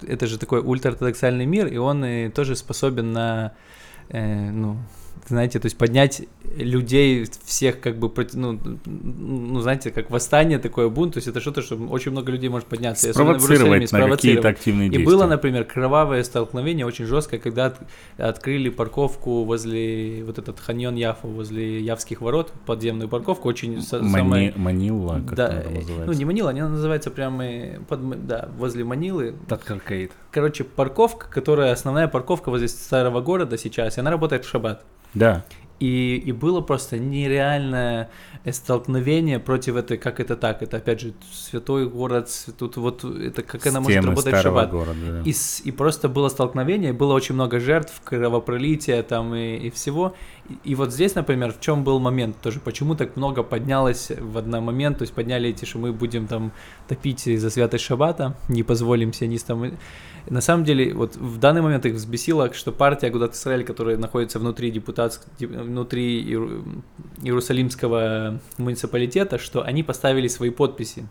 [0.08, 3.54] это же такой ультраортодоксальный мир, и он э, тоже способен на,
[4.10, 4.78] э, ну,
[5.28, 6.22] знаете, то есть поднять
[6.56, 11.62] людей всех как бы, ну, ну, знаете, как восстание, такое бунт, то есть это что-то,
[11.62, 13.10] что очень много людей может подняться.
[13.10, 15.06] и Спровоцировать на какие-то активные И действия.
[15.06, 17.80] было, например, кровавое столкновение очень жесткое, когда от-
[18.18, 24.54] открыли парковку возле вот этот Ханьон Яфа, возле Явских ворот, подземную парковку, очень Мани- самое-
[24.56, 26.06] Манила, как да, она называется.
[26.06, 27.46] ну не Манила, она называется прямо
[27.88, 29.36] под, да, возле Манилы.
[29.48, 30.12] Таткаркейт.
[30.32, 34.86] Короче, парковка, которая основная парковка возле старого города сейчас, и она работает в шаббат.
[35.13, 35.46] Да,
[35.80, 38.10] И, и было просто нереальное
[38.52, 43.65] столкновение против этой, как это так, это опять же святой город, тут вот это как
[43.67, 44.72] она может работать в шаббат.
[44.72, 44.96] города.
[45.06, 45.22] да.
[45.24, 50.15] И, и просто было столкновение, было очень много жертв, кровопролития там и, и всего.
[50.50, 54.38] И, и вот здесь, например, в чем был момент тоже, почему так много поднялось в
[54.38, 56.52] один момент, то есть подняли эти, что мы будем там
[56.88, 59.78] топить за святость шаббата, не позволим сионистам.
[60.30, 64.40] На самом деле, вот в данный момент их взбесило, что партия Агудат Израиль, которая находится
[64.40, 65.22] внутри депутатск...
[65.40, 66.63] де- внутри Иеру-
[67.24, 71.06] Иерусалимского муниципалитета, что они поставили свои подписи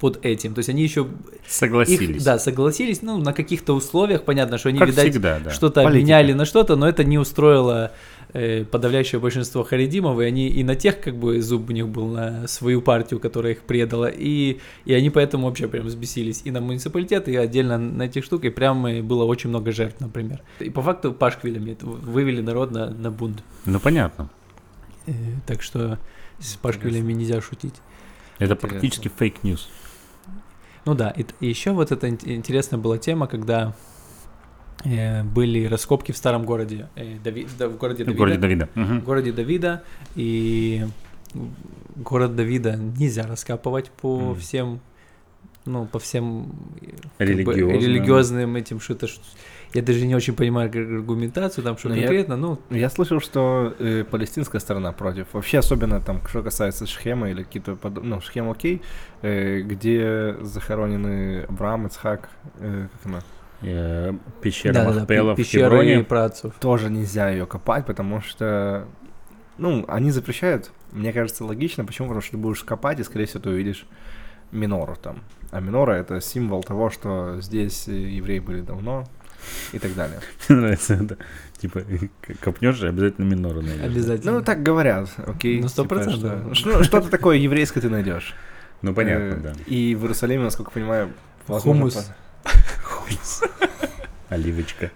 [0.00, 0.52] под этим.
[0.52, 1.06] То есть они еще
[1.46, 2.16] Согласились.
[2.18, 5.50] их, да, согласились, ну, на каких-то условиях, понятно, что они, как видать, всегда, да.
[5.50, 5.88] что-то Политика.
[6.00, 7.92] обменяли на что-то, но это не устроило
[8.32, 12.06] э, подавляющее большинство харидимов, и они и на тех, как бы, зуб у них был
[12.08, 16.60] на свою партию, которая их предала, и, и они поэтому вообще прям взбесились и на
[16.60, 20.42] муниципалитет, и отдельно на этих штук, и прям э, было очень много жертв, например.
[20.60, 23.42] И по факту пашквилями вывели народ на, на бунт.
[23.66, 24.30] Ну, понятно.
[25.06, 25.12] Э,
[25.46, 25.98] так что
[26.38, 27.74] с пашквилями нельзя шутить.
[28.38, 28.68] Это Интересно.
[28.68, 29.68] практически fake news.
[30.84, 33.74] Ну да, и, еще вот эта ин- интересная была тема, когда
[34.84, 38.68] были раскопки в старом городе, э, Дави- да, в городе В Давида, городе Давида.
[38.74, 39.00] Мгм.
[39.00, 39.82] в городе Давида,
[40.14, 40.84] и
[41.96, 44.36] город Давида нельзя раскапывать по Мгм.
[44.36, 44.80] всем,
[45.66, 46.86] ну, по всем э,
[47.18, 47.70] как бы, Религиозным.
[47.70, 49.20] религиозным этим, что это, ш-
[49.74, 53.20] я даже не очень понимаю ар- аргументацию там, что Ну, я- конкретно, ну, Я слышал,
[53.20, 55.26] что э, палестинская сторона против.
[55.32, 58.80] Вообще, особенно там, что касается Шхема или какие-то подо- Ну, Шхем окей,
[59.22, 63.20] э, где захоронены Авраам, Ицхак, э, как она?
[63.62, 66.04] Э, Пещера да-да-да, Махпела в пещеры Хевроне.
[66.04, 66.54] праотцов.
[66.60, 68.86] Тоже нельзя ее копать, потому что,
[69.56, 70.70] ну, они запрещают.
[70.92, 71.84] Мне кажется, логично.
[71.84, 72.08] Почему?
[72.08, 73.86] Потому что ты будешь копать, и, скорее всего, ты увидишь
[74.52, 75.20] минору там.
[75.50, 79.04] А минора— это символ того, что здесь евреи были давно
[79.72, 80.20] и так далее.
[80.48, 81.16] Мне нравится это.
[81.58, 81.82] Типа,
[82.40, 83.84] копнешь, обязательно минору найдешь.
[83.84, 84.32] Обязательно.
[84.32, 85.60] Ну, так говорят, окей.
[85.60, 86.54] Ну, сто типа, процентов.
[86.54, 88.34] что- что- Что-то такое еврейское ты найдешь.
[88.82, 89.52] Ну, понятно, Э, да.
[89.66, 91.10] И в Иерусалиме, насколько понимаю,
[91.48, 92.10] возможно, Хумус.
[94.28, 94.90] Оливочка.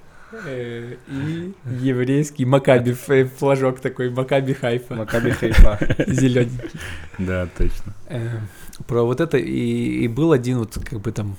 [0.46, 5.78] Э, И еврейский Макаби, ф- флажок такой, Макаби Хайфа, Макаби Хайфа.
[6.06, 6.80] зелененький.
[7.18, 7.92] Да, точно.
[8.08, 8.38] Э,
[8.86, 11.36] Про вот это и, и был один вот как бы там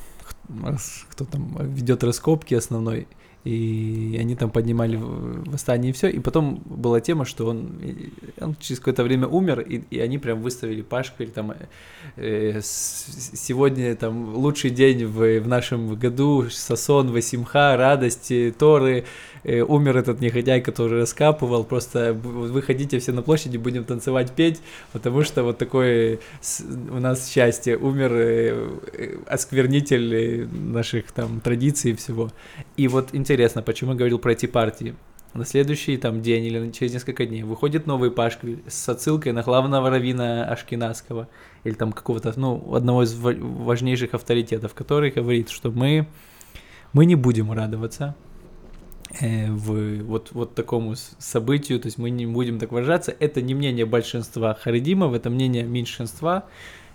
[1.09, 3.07] кто там ведет раскопки основной,
[3.43, 7.81] и они там поднимали восстание и все, и потом была тема, что он,
[8.39, 11.55] он через какое-то время умер, и, и они прям выставили пашку или там э,
[12.15, 19.05] э, сегодня там лучший день в, в нашем году, Сасон, Васимха, радости, Торы,
[19.43, 24.31] э, умер этот негодяй, который раскапывал, просто б- вы ходите все на площади, будем танцевать,
[24.31, 26.19] петь, потому что вот такое
[26.91, 32.31] у нас счастье, умер э, э, осквернитель э, наших там традиций и всего.
[32.77, 34.95] И вот интересно, почему я говорил про эти партии.
[35.33, 39.89] На следующий там день или через несколько дней выходит новый Пашквиль с отсылкой на главного
[39.89, 41.27] равина Ашкенадского
[41.63, 46.05] или там какого-то, ну, одного из ва- важнейших авторитетов, который говорит, что мы,
[46.93, 48.15] мы не будем радоваться
[49.21, 53.15] в вот, вот такому событию, то есть мы не будем так выражаться.
[53.19, 56.45] Это не мнение большинства харидимов, это мнение меньшинства,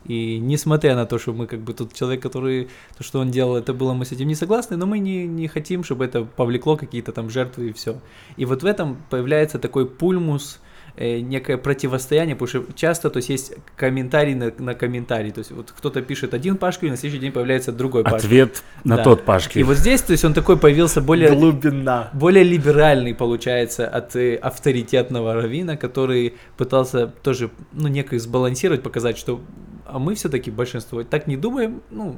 [0.05, 3.57] И несмотря на то, что мы как бы тут человек, который, то, что он делал,
[3.57, 6.77] это было, мы с этим не согласны, но мы не, не хотим, чтобы это повлекло
[6.77, 8.01] какие-то там жертвы и все.
[8.37, 10.68] И вот в этом появляется такой пульмус, э,
[10.99, 15.73] некое противостояние, потому что часто, то есть есть комментарий на, на комментарий, то есть вот
[15.77, 18.43] кто-то пишет один пашквиль, на следующий день появляется другой пашквиль.
[18.43, 19.05] Ответ на Да.
[19.05, 19.59] тот пашки.
[19.59, 22.11] И вот здесь, то есть он такой появился более Глубина.
[22.13, 29.41] более либеральный, получается, от э, авторитетного равина, который пытался тоже, ну, некое сбалансировать, показать, что
[29.87, 32.17] а мы все-таки большинство так не думаем, ну,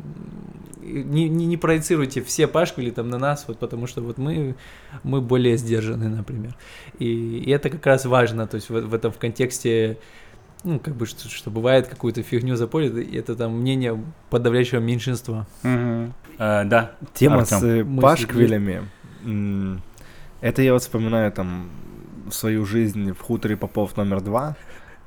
[0.90, 4.56] не, не, не проецируйте все пашквили там на нас, вот потому что вот мы,
[5.02, 6.56] мы более сдержаны, например.
[6.98, 9.98] И, и это как раз важно, то есть в, в этом в контексте
[10.64, 13.98] ну, как бы, что, что бывает, какую-то фигню запорит, и это там мнение
[14.28, 15.46] подавляющего меньшинства.
[15.62, 16.12] Мгм.
[16.38, 16.92] Э, да.
[17.14, 17.60] Тема Артём.
[17.60, 18.82] с э, Мысли пашквилями.
[20.40, 21.70] Это я вот вспоминаю там
[22.30, 24.56] свою жизнь в хуторе Попов номер два.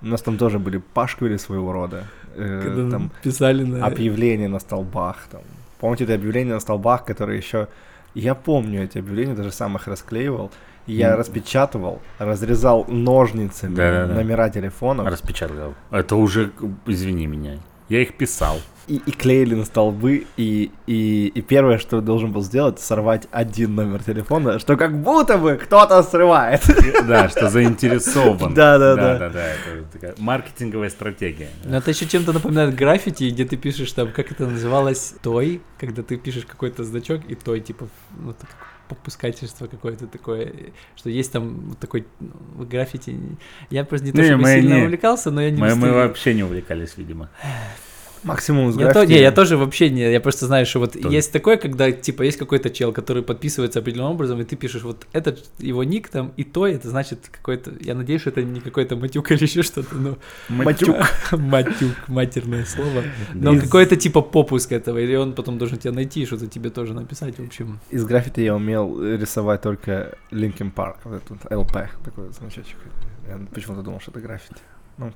[0.01, 2.07] У нас там тоже были пашквили своего рода.
[2.35, 3.85] Э, Когда Там писали на...
[3.85, 5.27] объявления на столбах.
[5.31, 5.41] Там.
[5.83, 7.67] Помните это объявления на столбах, которые еще...
[8.13, 10.49] Я помню эти объявления, даже сам их расклеивал.
[10.87, 11.17] Я М.
[11.17, 14.13] распечатывал, разрезал ножницами Да-да-да.
[14.13, 15.73] номера телефонов Распечатал.
[15.91, 16.51] Это уже,
[16.85, 17.57] извини меня.
[17.89, 18.59] Я их писал.
[18.87, 20.25] И, и клеили на столбы.
[20.37, 25.37] И, и, и первое, что должен был сделать, сорвать один номер телефона, что как будто
[25.37, 26.61] бы кто-то срывает.
[27.07, 28.53] Да, что заинтересован.
[28.55, 29.17] Да-да-да.
[29.17, 29.45] Да, да, да.
[29.45, 31.49] Это такая маркетинговая стратегия.
[31.63, 36.03] Ну, это еще чем-то напоминает граффити, где ты пишешь там, как это называлось, той, когда
[36.03, 38.49] ты пишешь какой-то значок, и той, типа, ну, как
[38.87, 40.53] попускательство какое-то такое,
[40.95, 43.17] что есть там вот такой ну, граффити.
[43.69, 44.83] Я просто не то, Не, чтобы мы сильно не.
[44.83, 47.29] увлекался, но я не Мы, мы вообще не увлекались, видимо.
[48.23, 51.09] Максимум с Я, то- не, я тоже вообще не, я просто знаю, что вот Тоже.
[51.09, 55.05] есть такое, когда типа есть какой-то чел, который подписывается определенным образом, и ты пишешь вот
[55.11, 58.95] этот его ник там и то, это значит какой-то, я надеюсь, что это не какой-то
[58.95, 60.17] матюк или еще что-то, но
[60.49, 60.95] Матюк.
[61.31, 63.03] матюк, матерное слово.
[63.33, 66.93] Но какой-то типа попуск этого, или он потом должен тебя найти, и что-то тебе тоже
[66.93, 67.79] написать, в общем.
[67.91, 72.77] Из граффити я умел рисовать только Linkin Park, вот этот ЛП, такой значочек.
[73.27, 74.61] Я почему-то думал, что это граффити.
[74.97, 75.13] Ну, он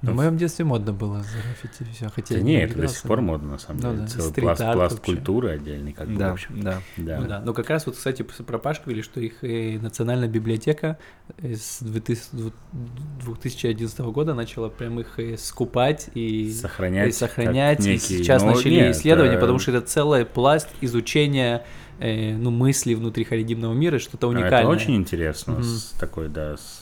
[0.00, 0.12] красивый.
[0.14, 3.52] В моем детстве модно было граффити все, хотя Да не, это до сих пор модно,
[3.52, 4.02] на самом Ну деле.
[4.02, 6.60] да, Целый пласт, пласт культуры отдельный, как бы, в общем.
[6.60, 6.80] да.
[6.96, 7.20] Да.
[7.20, 10.98] Ну да, но как раз вот, кстати, про Пашквили, что их э, национальная библиотека
[11.38, 12.52] э, с 2000
[13.24, 17.08] 2011 года начала прям их э, скупать и Сохранять.
[17.08, 17.80] и сохранять.
[17.86, 21.64] И некий- сейчас ну, начали нет, исследования, это- потому что это целый пласт изучения
[21.98, 24.60] э, ну, мыслей внутри харидимного мира, что-то А, уникальное.
[24.60, 25.64] Это очень интересно, Мгм.
[25.64, 26.79] с такой, да, с,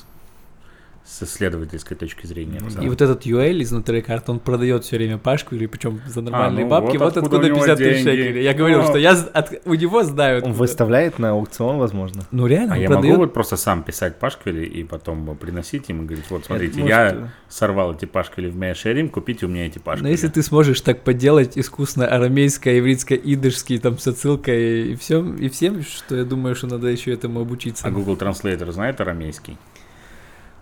[1.08, 2.60] с исследовательской точки зрения.
[2.60, 6.00] на самом И вот этот Юэль из внутри карт, он продает все время Пашквили, причем
[6.06, 6.96] за нормальные ну бабки.
[6.98, 8.42] вот Вот, откуда откуда, у него 50 тысяч шекелей.
[8.44, 8.84] Я говорил, О.
[8.84, 10.36] что я от- у него знаю.
[10.36, 10.58] Он откуда.
[10.58, 12.24] выставляет на аукцион, возможно.
[12.30, 13.12] Ну реально, А он я продает.
[13.14, 16.88] могу вот просто сам писать пашквили и потом приносить им и говорить, вот смотрите, может,
[16.90, 20.10] я э, сорвал эти пашквили в Мяшерим, купите у меня эти Но пашквили.
[20.10, 25.48] если ты сможешь так поделать искусно арамейское, ивритское, идышский, там, с отсылкой и всем, и
[25.48, 27.86] всем, что я думаю, что надо еще этому обучиться.
[27.86, 29.56] А Google Translator знает арамейский?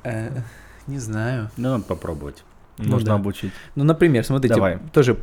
[0.07, 0.31] Э,
[0.87, 1.51] не знаю.
[1.57, 2.45] Ну, надо попробовать.
[2.79, 3.15] Ну Можно да.
[3.15, 3.53] обучить.
[3.75, 4.79] Ну, например, смотрите, Давай.
[4.93, 5.17] тоже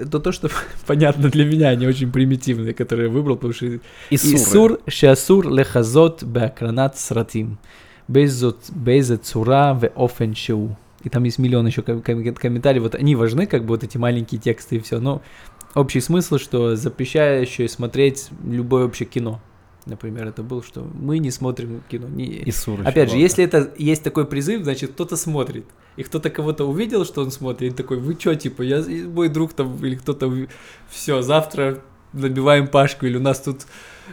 [0.00, 0.48] это то, что
[0.86, 6.96] понятно для меня, они очень примитивные, которые я выбрал, потому что Исур шеасур лехазот беакранат
[6.98, 7.58] сратим.
[8.08, 10.76] Бейзот бейзе цура ве офен шеу.
[11.02, 12.84] И там есть миллион еще ком- ком- комментариев.
[12.84, 15.00] Вот они важны, как бы вот эти маленькие тексты и все.
[15.00, 15.22] Но
[15.74, 19.40] общий смысл, что запрещающее смотреть любое вообще кино.
[19.86, 22.08] Например, это был, что мы не смотрим кино.
[22.08, 22.42] Не...
[22.46, 22.80] Исур.
[22.80, 23.22] еще Опять же, ладно.
[23.22, 25.64] если это есть такой призыв, значит, кто-то смотрит.
[25.96, 29.28] И кто-то кого-то увидел, что он смотрит, и такой, вы чё, типа, я, и мой
[29.28, 30.30] друг там, или кто-то,
[30.90, 31.78] все, завтра
[32.12, 33.66] набиваем пашку, или у нас тут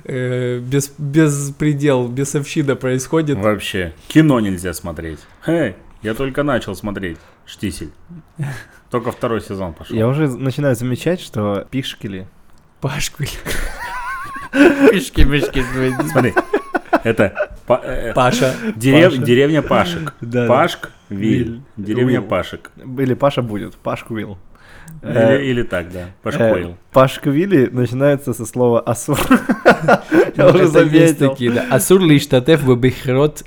[0.03, 3.37] э, без, беспредел, бесовщина происходит.
[3.37, 5.19] Вообще, кино нельзя смотреть.
[5.47, 7.17] Эй, я только начал смотреть.
[7.45, 7.91] Штисель.
[8.89, 9.97] Только второй сезон пошел.
[9.97, 12.27] Я уже начинаю замечать, что пишкили
[12.79, 13.23] Пашку.
[14.91, 15.63] Пишки, мишки,
[16.11, 16.33] Смотри,
[17.03, 18.53] это па- э, Паша.
[18.75, 19.23] дерев- Паша.
[19.23, 20.13] деревня Пашек.
[20.21, 20.47] Да.
[20.47, 21.43] Пашк, Виль.
[21.45, 21.61] Виль.
[21.77, 22.21] Деревня.
[22.21, 22.71] Пашек.
[22.99, 24.37] Или Паша будет, Пашквил.
[25.01, 25.99] Э, Или, или так, да.
[25.99, 26.77] э, Пашкоил.
[26.91, 29.17] Пашквили начинается со слова асур.
[30.35, 31.31] Я уже это есть заметил.
[31.31, 31.65] такие, да.
[31.71, 33.43] Асур лиштатеф бебихрот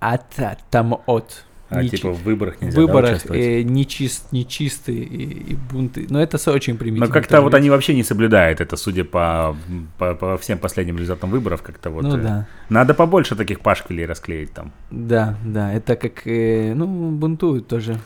[0.00, 1.44] атамот.
[1.70, 3.42] А Ничи- типа в выборах В нельзя да, выборах участвовать?
[3.42, 6.06] э, нечист, нечистые и, и бунты.
[6.08, 7.06] Но это очень примитивно.
[7.08, 9.54] Но как-то вот они вообще не соблюдают это, судя по,
[9.98, 12.04] по, по всем последним результатам выборов, как-то вот.
[12.04, 12.46] Ну э, да.
[12.70, 14.72] Надо побольше таких пашквилей расклеить там.
[14.90, 17.98] Да, да, это как, э, ну, бунтуют тоже.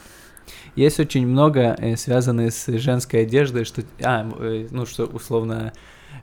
[0.74, 5.72] Есть очень много э, связанное с женской одеждой, что, а, э, ну, что условно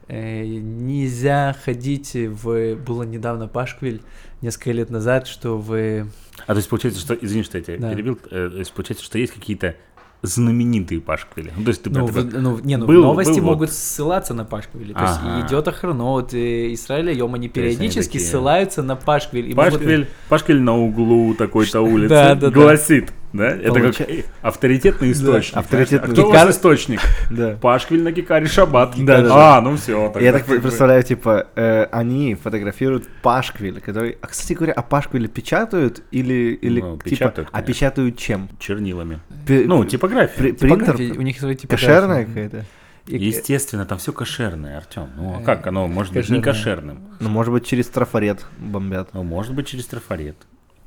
[0.08, 4.02] э, нельзя ходить в, было недавно Пашквиль,
[4.42, 6.06] несколько лет назад, что в,
[6.50, 7.92] А то есть получается, что, извини, что я тебя Да.
[7.94, 9.76] перебил, э, то есть получается, что есть какие-то
[10.22, 11.52] знаменитые пашквили?
[11.56, 14.34] Ну, то есть ты Ну, в- ну, не, ну, был- новости был вот- могут ссылаться
[14.34, 14.92] на Пашквили.
[14.92, 15.46] То есть Ага.
[15.46, 19.48] идет охранот э, Израиля, ем, они есть они периодически такие- ссылаются на Пашквиль.
[19.48, 22.50] и могут- Пашквиль, Пашквиль на углу такой-то улицы Да, да, да.
[22.50, 23.12] гласит, да?
[23.32, 25.56] Это как Получа- э, авторитетный источник.
[25.56, 26.08] авторитетный.
[26.08, 27.00] А кто у вас источник?
[27.30, 27.56] Да.
[27.60, 28.94] Пашквиль на Кикаре Шаббат.
[28.96, 29.56] Да, да, да.
[29.58, 30.12] А, ну все.
[30.20, 34.18] Я так представляю, типа, э, они фотографируют Пашквиль, который...
[34.20, 38.48] А, кстати говоря, а Пашквиль печатают или, или Ну, типа, печатают, а печатают чем?
[38.58, 39.20] Чернилами.
[39.46, 40.36] Пе- Ну, типография.
[40.36, 40.96] при- принтер?
[41.18, 41.86] У них свои типографии.
[41.86, 42.64] Кошерная какая-то?
[43.06, 45.08] Естественно, там все кошерное, Артем.
[45.16, 47.00] Ну, а Э, как оно может быть не кошерным?
[47.18, 49.10] Ну, может быть, через трафарет бомбят.
[49.14, 50.36] Ну, может быть, через трафарет.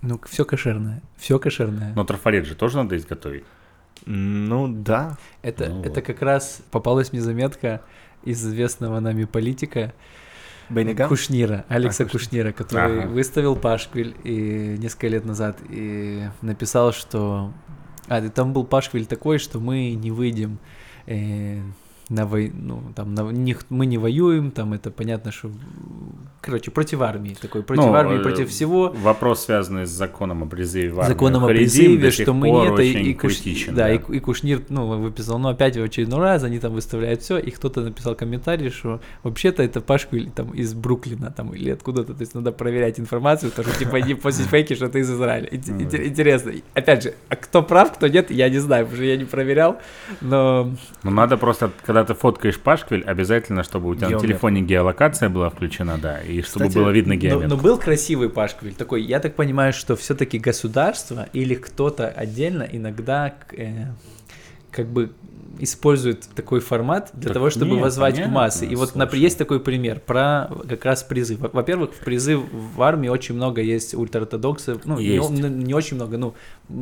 [0.04, 1.02] Ну, все кошерное.
[1.18, 1.94] Все кошерное.
[1.96, 3.46] Но трафарет же тоже надо изготовить.
[4.06, 5.18] Ну, да.
[5.42, 6.06] Это, Ну это вот.
[6.06, 7.82] как раз попалась мне заметка
[8.24, 9.94] из известного нами политика
[10.70, 11.08] Бенни Ганн?
[11.10, 12.22] Кушнира, Алекса А, Кушнир.
[12.22, 13.08] Кушнира, который Ага.
[13.08, 17.54] выставил Пашквиль и несколько лет назад и написал, что...
[18.10, 20.60] А, и там был Пашквиль такой, что мы не выйдем
[21.06, 21.62] э,
[22.14, 22.52] на вой...
[22.54, 23.22] ну, там, на...
[23.32, 25.50] не- мы не воюем, там это понятно, что...
[26.42, 28.90] Короче, против армии, такой против Ну, армии, э, против всего.
[29.02, 31.14] Вопрос, связанный с законом о призыве в армию.
[31.14, 34.86] законом о призыве, что мы нет, и, и Куш- критичен, да, И, и Кушнир, ну,
[35.00, 39.00] выписал, ну, опять в очередной раз, они там выставляют все, и кто-то написал комментарий, что
[39.24, 43.50] вообще-то это Пашку или там из Бруклина, там, или откуда-то, то есть надо проверять информацию,
[43.52, 45.48] потому что, типа, не постить фейки, что ты из Израиля.
[45.48, 49.16] Интер- Интересно, опять же, а кто прав, кто нет, я не знаю, потому что я
[49.18, 49.78] не проверял,
[50.20, 50.70] но
[51.04, 54.28] Ну, надо просто, когда ты фоткаешь Пашквиль, обязательно, чтобы у тебя на Геометр.
[54.28, 57.48] телефоне геолокация была включена, да, и чтобы Кстати, было видно но, геометр.
[57.48, 59.02] но был красивый Пашквиль такой.
[59.04, 63.86] Я так понимаю, что все-таки государство или кто-то отдельно иногда э,
[64.72, 65.12] как бы
[65.60, 68.66] использует такой формат для Так того, чтобы нет, возвать в понятно, массы.
[68.66, 69.22] И вот, например, слушай.
[69.24, 71.40] есть такой пример про как раз призыв.
[71.40, 74.84] Во- Во-первых, в призыв в армии очень много есть ультраортодоксов.
[74.86, 75.30] Ну, не- Есть.
[75.30, 76.34] Не, не очень много, ну,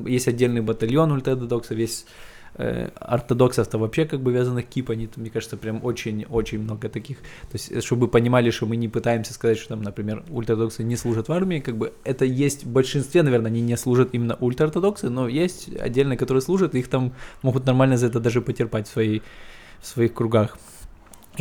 [0.06, 2.08] есть отдельный батальон ультраортодоксов, есть
[2.56, 7.18] ортодоксов-то вообще как бы вязаных кип, они, мне кажется, прям очень-очень много таких.
[7.18, 10.98] То есть, э, чтобы понимали, что мы не пытаемся сказать, что там, например, ультраортодоксы не
[10.98, 15.10] служат в армии, как бы это есть в большинстве, наверное, они не служат именно ультраортодоксы,
[15.10, 19.22] но есть отдельные, которые служат, их там могут нормально за это даже потерпать в, своей,
[19.80, 20.58] в своих кругах.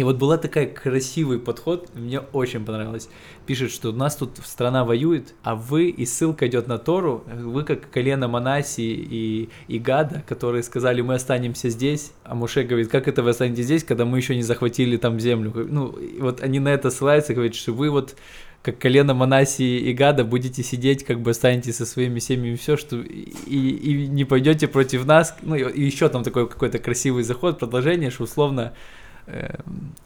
[0.00, 3.10] И вот была такая красивый подход, мне очень понравилось.
[3.44, 7.64] Пишет, что у нас тут страна воюет, а вы, и ссылка идет на Тору, вы
[7.64, 13.08] как колено Манаси и, и Гада, которые сказали, мы останемся здесь, а Муше говорит, как
[13.08, 15.52] это вы останетесь здесь, когда мы еще не захватили там землю.
[15.68, 18.16] Ну, вот они на это ссылаются, говорят, что вы вот
[18.62, 22.96] как колено Манаси и Гада будете сидеть, как бы останетесь со своими семьями, все, что
[22.96, 23.20] и,
[23.50, 25.36] и не пойдете против нас.
[25.42, 28.72] Ну и, еще там такой какой-то красивый заход, продолжение, что условно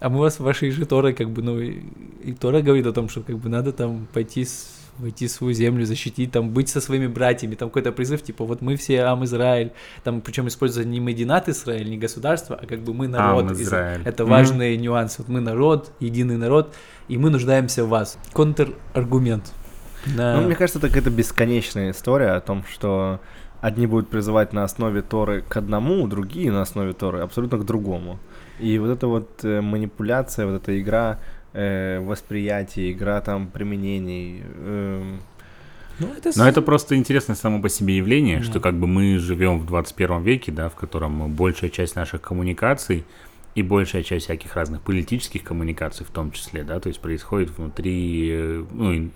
[0.01, 1.81] а мы вас вашей же Торой, как бы, ну, и,
[2.25, 5.53] и Тора говорит о том, что как бы надо там пойти с, войти в свою
[5.55, 9.25] землю, защитить, там, быть со своими братьями, там какой-то призыв, типа, вот мы все Ам
[9.25, 9.73] Израиль,
[10.03, 13.45] там, причем используется не Мединат Израиль, не государство, а как бы мы народ.
[13.45, 14.03] Ам Из- Израиль.
[14.05, 14.31] Это Мгм.
[14.33, 15.19] важный нюанс.
[15.19, 16.75] Вот мы народ, единый народ,
[17.09, 18.19] и мы нуждаемся в вас.
[18.33, 19.53] Контраргумент.
[20.17, 20.37] На...
[20.41, 23.21] Ну, мне кажется, это какая-то бесконечная история о том, что
[23.63, 28.19] одни будут призывать на основе Торы к одному, другие на основе Торы абсолютно к другому.
[28.61, 31.19] И вот эта вот э, манипуляция, вот эта игра
[31.53, 35.21] э, восприятия, игра там применений, эм,
[35.99, 36.31] Ну, это...
[36.37, 38.45] Но это просто интересное само по себе явление, Да.
[38.45, 43.05] что как бы мы живем в 21 веке, да, в котором большая часть наших коммуникаций
[43.55, 48.29] и большая часть всяких разных политических коммуникаций в том числе, да, то есть происходит внутри,
[48.33, 49.11] э, ну,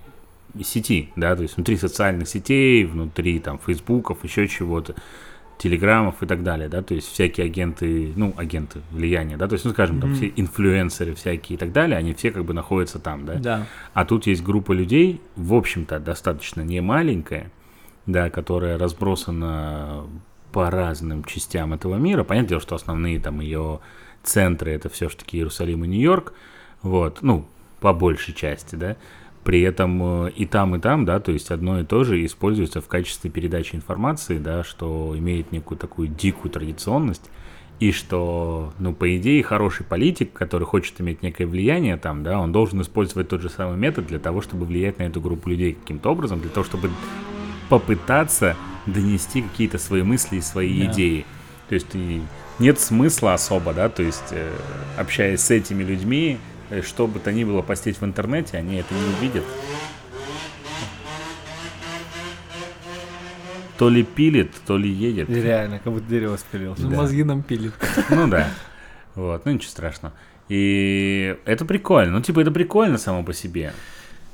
[0.62, 4.94] сети, да, то есть внутри социальных сетей, внутри там фейсбуков, еще чего-то,
[5.58, 9.64] телеграммов и так далее, да, то есть всякие агенты, ну, агенты влияния, да, то есть,
[9.64, 10.16] ну, скажем, там Мгм.
[10.16, 13.66] все инфлюенсеры всякие и так далее, они все как бы находятся там, да, Да.
[13.92, 17.50] а тут есть группа людей, в общем-то, достаточно не маленькая,
[18.06, 20.04] да, которая разбросана
[20.52, 22.24] по разным частям этого мира.
[22.24, 23.80] Понятное дело, что основные там ее
[24.22, 26.32] центры это все-таки Иерусалим и Нью-Йорк,
[26.82, 27.46] вот, ну,
[27.80, 28.96] по большей части, да.
[29.48, 32.82] При этом э, и там, и там, да, то есть одно и то же используется
[32.82, 37.30] в качестве передачи информации, да, что имеет некую такую дикую традиционность,
[37.80, 42.52] и что, ну, по идее, хороший политик, который хочет иметь некое влияние там, да, он
[42.52, 46.10] должен использовать тот же самый метод для того, чтобы влиять на эту группу людей каким-то
[46.10, 46.90] образом, для того, чтобы
[47.70, 50.92] попытаться донести какие-то свои мысли и свои Да.
[50.92, 51.24] идеи.
[51.70, 51.86] То есть
[52.58, 54.52] нет смысла особо, да, то есть э,
[54.98, 56.36] общаясь с этими людьми,
[56.82, 59.44] что бы то ни было постить в интернете, они это не увидят.
[63.78, 65.30] То ли пилит, то ли едет.
[65.30, 66.74] и реально, как будто дерево спилил.
[66.78, 66.96] Ну, Да.
[66.96, 67.72] мозги нам пилит.
[68.10, 68.48] Ну да.
[69.14, 70.14] Вот, ну ничего страшного.
[70.48, 72.12] И это прикольно.
[72.18, 73.72] Ну, типа, это прикольно само по себе.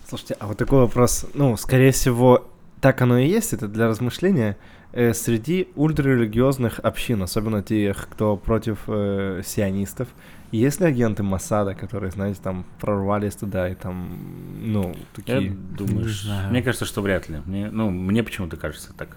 [0.09, 2.47] Слушайте, а вот такой вопрос, ну, скорее всего,
[2.85, 4.59] так оно и есть, это для размышления.
[4.93, 10.09] Э, среди ультрарелигиозных общин, особенно тех, кто против э, сионистов,
[10.53, 14.19] есть ли агенты Масада, которые, знаете, там прорвались туда и там,
[14.61, 15.51] ну, Я такие...
[15.53, 16.51] думаю, ш- знаю.
[16.51, 17.39] мне кажется, что вряд ли.
[17.47, 19.17] Мне, ну, мне почему-то кажется так.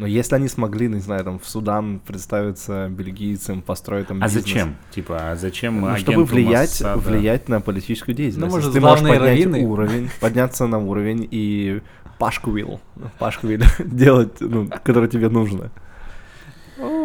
[0.00, 4.44] Но если они смогли, не знаю, там в Судан представиться бельгийцам, построить там А бизнес,
[4.44, 4.76] зачем?
[4.90, 6.98] Типа, а зачем Ну, чтобы влиять, Моссада?
[7.00, 8.50] влиять на политическую деятельность.
[8.50, 9.66] Ну, может, ты можешь поднять раввины?
[9.66, 11.82] уровень, подняться на уровень и
[12.18, 12.80] пашквил,
[13.18, 15.70] пашквил делать, ну, который тебе нужно.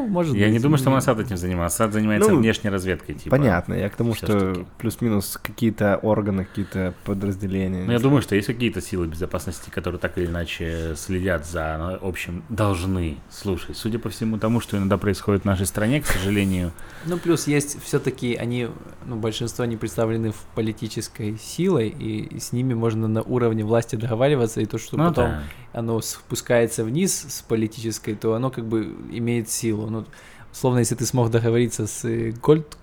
[0.08, 0.62] Может Я не быть.
[0.62, 1.84] думаю, что Моссад этим занимается.
[1.84, 3.36] Моссад занимается Ну, внешней разведкой, типа.
[3.38, 7.84] Понятно, я к тому, что плюс-минус какие-то органы, какие-то подразделения.
[7.86, 12.08] Ну, я думаю, что есть какие-то силы безопасности, которые так или иначе следят за ну,
[12.08, 13.18] общим, должны.
[13.30, 16.72] Слушай, судя по всему тому, что иногда происходит в нашей стране, к сожалению,
[17.06, 18.68] Ну, плюс есть все-таки они,
[19.06, 24.62] ну, большинство не представлены в политической силой, и с ними можно на уровне власти договариваться,
[24.62, 25.44] и то, что ну потом да.
[25.76, 29.90] Оно спускается вниз с политической, то оно как бы имеет силу.
[29.90, 30.06] Ну,
[30.52, 32.78] условно, если ты смог договориться с э, Гольд...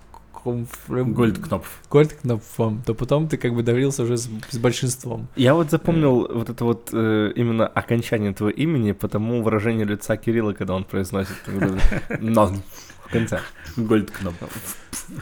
[0.45, 1.81] Гольдкнопф.
[1.89, 5.27] Гольдкнопфом, то потом ты как бы договорился уже с, с большинством.
[5.37, 10.17] Я вот запомнил вот это вот э, именно окончание твоего имени по тому выражению лица
[10.17, 13.39] Кирилла, когда он произносит в конце.
[13.77, 14.77] Гольдкнопф.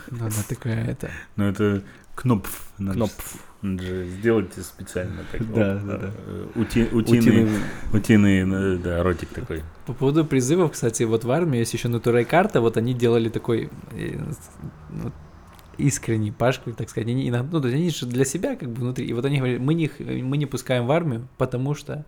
[0.10, 1.12] Ну, она такая, это...
[1.36, 1.84] Ну, это
[2.22, 2.68] кнопф.
[2.78, 3.36] Кнопф.
[3.64, 5.54] сделать специально так.
[5.54, 6.12] Да, да, да.
[6.28, 7.60] э, ути- Утиный- Утиный,
[7.94, 9.62] утиный, ну, да, ротик такой.
[9.86, 13.70] По поводу призывов, кстати, вот в армии есть еще натурай карта, вот они делали такой
[13.92, 14.20] э,
[14.90, 15.12] ну,
[15.78, 17.08] искренний пашку, так сказать.
[17.10, 19.06] Они, иногда- ну, то есть они же для себя как бы внутри.
[19.06, 22.06] И вот они говорят, мы не, х- мы не пускаем в армию, потому что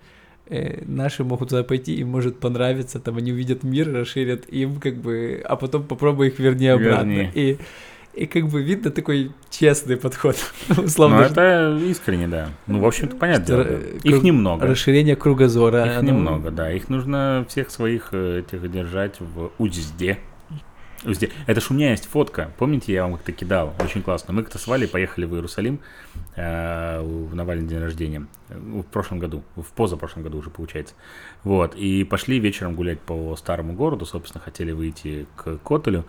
[0.48, 4.96] э, наши могут туда пойти, им может понравиться, там они увидят мир, расширят им как
[4.98, 7.12] бы, а потом попробуй их верни обратно.
[7.12, 7.32] Верни.
[7.36, 7.58] И,
[8.14, 10.36] и как бы видно такой честный подход,
[10.78, 11.18] условно.
[11.18, 12.50] Ну, это искренне, да.
[12.68, 13.46] Ну, в общем-то, понятно.
[13.46, 13.70] Что, да.
[13.72, 14.68] э, Их круг- немного.
[14.68, 15.86] Расширение кругозора.
[15.86, 16.72] Их оно- немного, да.
[16.72, 20.20] Их нужно всех своих э, этих держать в узде.
[21.06, 21.32] Узде.
[21.48, 22.52] Это ж у меня есть фотка.
[22.58, 23.74] Помните, я вам как-то кидал?
[23.84, 24.34] Очень классно.
[24.34, 25.80] Мы как-то с Валей поехали в Иерусалим
[26.38, 27.02] э,
[27.34, 28.26] на Валин день рождения.
[28.48, 29.44] В прошлом году.
[29.58, 30.94] В позапрошлом году уже получается.
[31.44, 31.76] Вот.
[31.76, 34.06] И пошли вечером гулять по старому городу.
[34.06, 36.06] Собственно, хотели выйти к Котелю.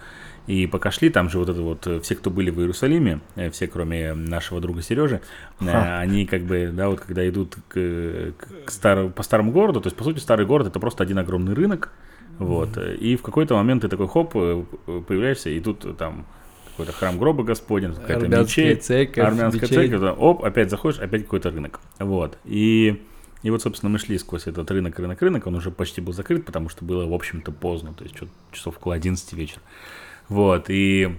[0.46, 3.48] И пока шли, там же вот это вот, э, все, кто были в Иерусалиме, э,
[3.50, 5.22] все, кроме нашего друга Сережи,
[5.60, 5.98] э, Ха.
[6.00, 9.96] они как бы, да, вот когда идут к, к- старому, по старому городу, то есть,
[9.96, 11.90] по сути, старый город это просто один огромный рынок,
[12.38, 14.64] вот, э, и в какой-то момент ты такой, хоп, э,
[15.08, 16.26] появляешься, и тут э, там
[16.72, 19.90] какой-то храм гроба Господень, какая-то мечеть, церковь, армянская мечеть.
[19.90, 23.02] церковь, оп, опять заходишь, опять какой-то рынок, вот, и...
[23.42, 25.46] И вот, собственно, мы шли сквозь этот рынок, рынок, рынок.
[25.46, 27.92] Он уже почти был закрыт, потому что было, в общем-то, поздно.
[27.92, 28.16] То есть,
[28.52, 29.60] часов около 11 вечера.
[30.28, 31.16] Вот, и,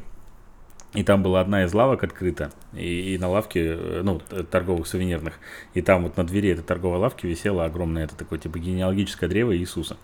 [0.94, 5.40] и там была одна из лавок открыта, и, и на лавке, э, ну, торговых сувенирных,
[5.74, 9.56] и там вот на двери этой торговой лавки висело огромное, это такое, типа, генеалогическое древо
[9.56, 9.98] Иисуса.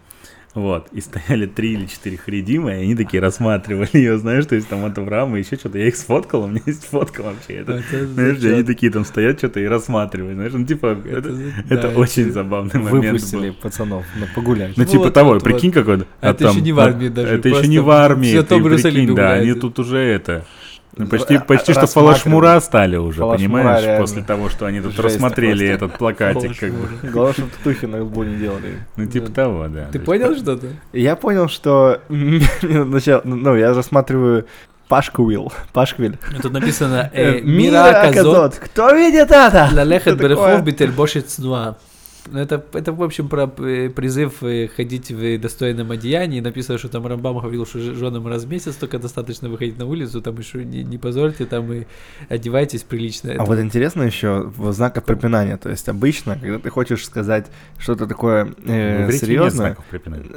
[0.54, 4.68] Вот, и стояли три или четыре харидима, и они такие рассматривали ее, знаешь, то есть
[4.68, 5.78] там от Авраама еще что-то.
[5.78, 7.54] Я их сфоткал, у меня есть фотка вообще.
[7.54, 11.30] Это, Это знаешь, они такие там стоят что-то и рассматривают, знаешь, ну, типа, это,
[11.70, 13.56] это да, очень забавный момент Выпустили был.
[13.62, 14.76] пацанов на погулять.
[14.76, 16.06] Ну, Ну, типа вот, того, вот, прикинь, какой он.
[16.20, 18.26] А это еще не в армии даже, Это еще не в армии.
[18.26, 20.46] ты Святом Иерусалиме прикинь, да, они тут уже это.
[20.98, 24.02] Ну, Почти, Ра- почти что фалашмура стали уже, Фалашмура, понимаешь, реально.
[24.02, 25.86] после того, что они тут Жесть рассмотрели просто.
[25.86, 27.10] этот плакатик, как бы.
[27.10, 28.80] Главное, чтобы татухи на лбу не делали.
[28.98, 29.34] Ну, типа Да.
[29.34, 29.88] того, да.
[29.92, 30.68] Ты понял что-то?
[30.94, 32.02] Я понял, что...
[32.10, 34.46] Ну, я рассматриваю
[34.90, 35.54] Пашквил.
[35.72, 36.18] Пашквиль.
[36.42, 39.70] Тут написано Э, э, «Мира казот Кто видит это?
[39.72, 41.76] лалехет берехов бительбошит цнуа».
[42.30, 46.40] Ну, Это, это, в общем, про э, призыв э, ходить в достойном одеянии.
[46.40, 50.22] Написано, что там Рамбам говорил, что женам раз в месяц только достаточно выходить на улицу,
[50.22, 51.86] там еще не, не позорьте, там и
[52.30, 53.32] одевайтесь прилично.
[53.32, 55.58] А Это- вот интересно еще в знаках препинания.
[55.58, 57.48] То есть обычно, когда ты хочешь сказать
[57.80, 59.76] что-то такое э, нет серьезное,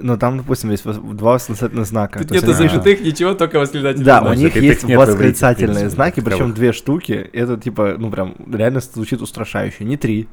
[0.00, 2.18] ну там, допустим, есть два восклицательных знака.
[2.20, 6.20] Тут То есть нет они- зашитых ничего, только восклицательные Да, у них есть восклицательные знаки,
[6.20, 7.12] причем две штуки.
[7.32, 9.84] Это типа, ну прям реально звучит устрашающе.
[9.84, 10.28] Не три,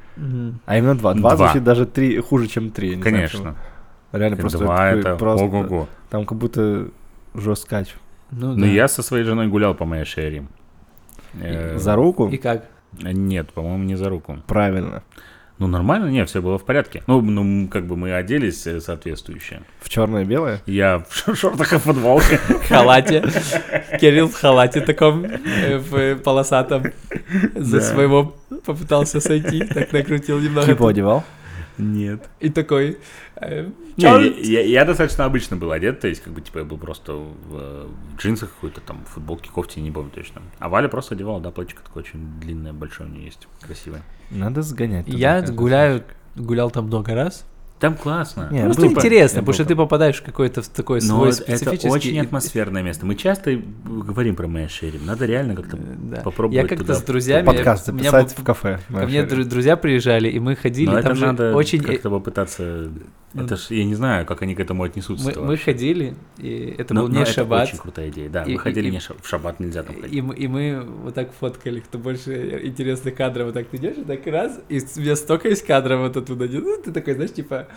[0.65, 1.13] а именно два.
[1.13, 1.40] Два, Два.
[1.45, 2.95] Звучит даже три хуже, чем три.
[2.97, 3.55] Конечно.
[4.11, 5.87] Реально просто Два это просто- ого-го.
[6.09, 6.87] Там как будто
[7.33, 7.95] жесткач.
[8.31, 8.67] Ну, Ну, да.
[8.67, 10.43] я со своей женой гулял по моей шере.
[11.41, 12.27] Э, За руку?
[12.27, 12.65] И как?
[13.01, 14.37] Нет, по-моему, не за руку.
[14.47, 15.03] Правильно.
[15.61, 17.03] Ну, нормально, нет, все было в порядке.
[17.05, 19.61] Ну, ну, как бы мы оделись э, соответствующе.
[19.79, 20.59] В черное и белое?
[20.65, 22.39] Я в шортах и футболке.
[22.39, 23.23] В халате.
[23.99, 26.85] Кирилл в халате таком, э, в полосатом.
[27.53, 28.35] За своего
[28.65, 30.65] попытался сойти, так накрутил немного.
[30.65, 31.23] Кипу одевал?
[31.77, 32.29] Нет.
[32.39, 32.97] И такой...
[33.37, 36.65] э, Не, я, я- я достаточно обычно был одет, то есть, как бы, типа, я
[36.65, 40.41] был просто в, в джинсах какой-то там, в футболке, кофте, не помню точно.
[40.59, 44.01] А Валя просто одевала, да, платьико такое очень длинное, большое у нее есть, красивое.
[44.29, 45.05] Надо сгонять.
[45.05, 45.17] туда.
[45.17, 46.03] Я гуляю,
[46.35, 47.45] гулял там много раз.
[47.81, 48.47] Там классно.
[48.51, 50.99] Не, Просто был бы, интересно, я потому был что ты попадаешь в какой-то в такой
[51.01, 51.89] Но свой это, это специфический...
[51.89, 53.05] очень атмосферное место.
[53.07, 55.05] Мы часто говорим про Мэйшерим.
[55.05, 56.21] Надо реально как-то Э, Да.
[56.21, 57.45] попробовать Я как-то с друзьями...
[57.45, 58.79] Подкаст меня записать был- в кафе.
[58.87, 61.81] Ко мне дру- друзья приезжали, и мы ходили, Но там это же надо очень...
[61.81, 62.87] как-то попытаться...
[63.33, 65.39] Ну, Это ж, я не знаю, как они к этому отнесутся.
[65.39, 67.67] Мы, мы ходили, и это но, был но не это шаббат.
[67.69, 68.43] очень крутая идея, да.
[68.43, 70.13] И- мы ходили и- не ша- в шаббат нельзя там ходить.
[70.13, 73.97] И, мы- и мы вот так фоткали, кто больше интересных кадров, вот так ты идешь,
[73.97, 77.31] и так раз, и у меня столько есть кадров вот оттуда, ну, ты такой, знаешь,
[77.31, 77.67] типа,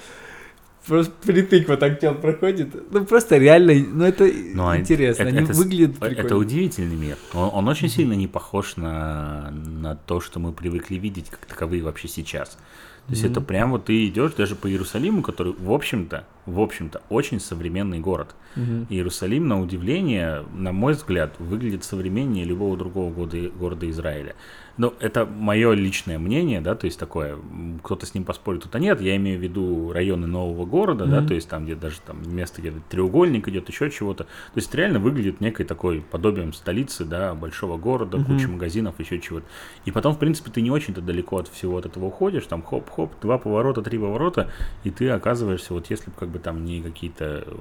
[0.86, 4.24] просто притык вот так чел проходит, ну, просто реально, ну, это
[4.54, 6.36] Ну, а интересно, это- они это выглядят Это прикольно.
[6.36, 7.16] удивительный мир.
[7.32, 11.82] Он, он очень сильно не похож на, на то, что мы привыкли видеть как таковые
[11.82, 12.58] вообще сейчас.
[13.06, 13.46] То есть это Мгм.
[13.46, 18.34] прям вот ты идешь даже по Иерусалиму, который, в общем-то, в общем-то, очень современный город.
[18.56, 18.86] Мгм.
[18.88, 24.34] Иерусалим, на удивление, на мой взгляд, выглядит современнее любого другого города, города Израиля.
[24.76, 27.38] Ну, это мое личное мнение, да, то есть такое,
[27.84, 31.28] кто-то с ним поспорит, кто-то нет, я имею в виду районы нового города, да, Мгм.
[31.28, 34.24] то есть там, где даже там место, где треугольник идет, еще чего-то.
[34.24, 38.26] То есть реально выглядит некой такой подобием столицы, да, большого города, Мгм.
[38.26, 39.46] куча магазинов, еще чего-то.
[39.84, 43.12] И потом, в принципе, ты не очень-то далеко от всего от этого уходишь, там хоп-хоп,
[43.20, 44.50] два поворота, три поворота,
[44.82, 47.54] и ты оказываешься, вот если бы как бы там не какие-то э,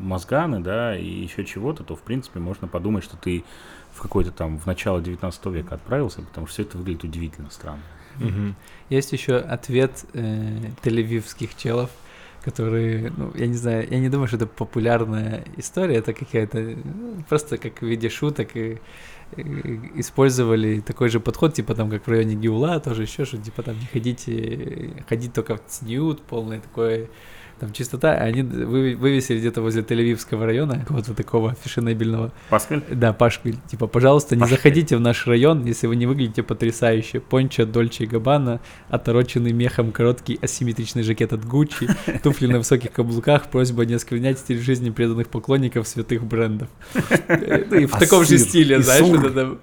[0.00, 3.44] мозганы, да, и еще чего-то, то, в принципе, можно подумать, что ты
[3.96, 7.82] в какой-то там в начало 19 века отправился, потому что все это выглядит удивительно странно.
[8.16, 8.54] Мгм.
[8.90, 11.90] Есть еще ответ э, тель-авивских челов,
[12.44, 17.24] которые, ну, я не знаю, я не думаю, что это популярная история, это какая-то, ну,
[17.28, 18.78] просто как в виде шуток и,
[19.36, 23.62] и использовали такой же подход, типа там, как в районе Гиула, тоже еще что, типа
[23.62, 27.08] там не ходите, ходить только в цнют, полное такое,
[27.58, 32.82] там чистота, а они вы- вывесили где-то возле Тель-Авивского района, какого-то такого фешенебельного, Паскаль?
[32.90, 33.56] да, Пашквиль.
[33.70, 34.56] Типа, пожалуйста, не Пашквиль.
[34.58, 37.20] заходите в наш район, если вы не выглядите потрясающе.
[37.20, 41.88] Пончо Дольче и Габбана, отороченный мехом короткий асимметричный жакет от Гуччи,
[42.22, 46.68] туфли на высоких каблуках, просьба не осквернять стиль жизни преданных поклонников святых брендов.
[47.28, 49.58] Э, ну, И в таком же стиле, знаешь, это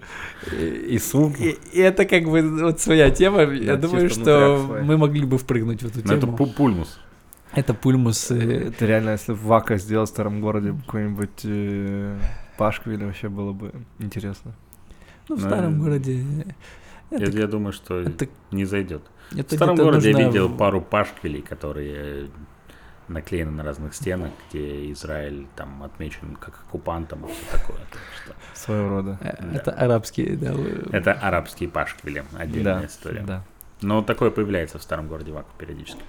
[0.89, 1.35] И суп.
[1.39, 3.43] И это как бы вот своя тема.
[3.43, 6.37] Я думаю, чисто что мы могли бы впрыгнуть в эту Ну, это тему.
[6.37, 6.99] пу- пульмус.
[7.55, 8.31] Это пульмус.
[8.31, 12.17] э, Это реально, если в Вака сделать в старом городе какой-нибудь э,
[12.57, 14.53] Пашквиль, вообще было бы интересно.
[15.29, 16.23] Ну, в старом э, городе.
[17.11, 19.03] Я, Это я думаю, что это- не зайдет.
[19.31, 22.27] это В старом городе я нужно видел в- пару пашквилей, которые э,
[23.07, 27.77] наклеены на разных стенах, где Израиль там отмечен как оккупантом и все такое.
[27.91, 29.17] Так что Своего рода.
[29.21, 29.55] Э, Да.
[29.59, 30.53] Это арабские, да.
[30.91, 33.21] Это арабские пашквили, отдельная Да, история.
[33.21, 33.43] да.
[33.81, 36.01] Но такое появляется в старом городе Ваку периодически.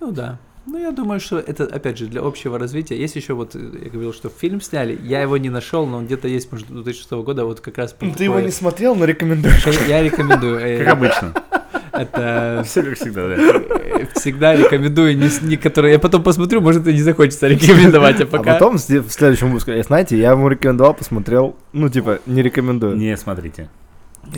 [0.00, 0.38] Ну да.
[0.66, 2.96] Ну, я думаю, что это, опять же, для общего развития.
[2.96, 6.06] Есть еще вот, э, я говорил, что фильм сняли, я его не нашел, но он
[6.06, 7.92] где-то есть, может, 2006 года, вот как раз...
[7.92, 9.66] про Ты его не смотрел, но рекомендуешь.
[9.86, 10.58] Я рекомендую.
[10.60, 11.34] э, Как обычно.
[11.92, 13.34] Это Все как всегда, да.
[13.36, 15.92] э, всегда рекомендую, не, не которые...
[15.92, 18.54] Я потом посмотрю, может, и не захочется рекомендовать, а А пока...
[18.54, 22.96] потом в в следующем выпуске, знаете, я ему рекомендовал, посмотрел, ну, типа, не рекомендую.
[22.96, 23.68] Не смотрите.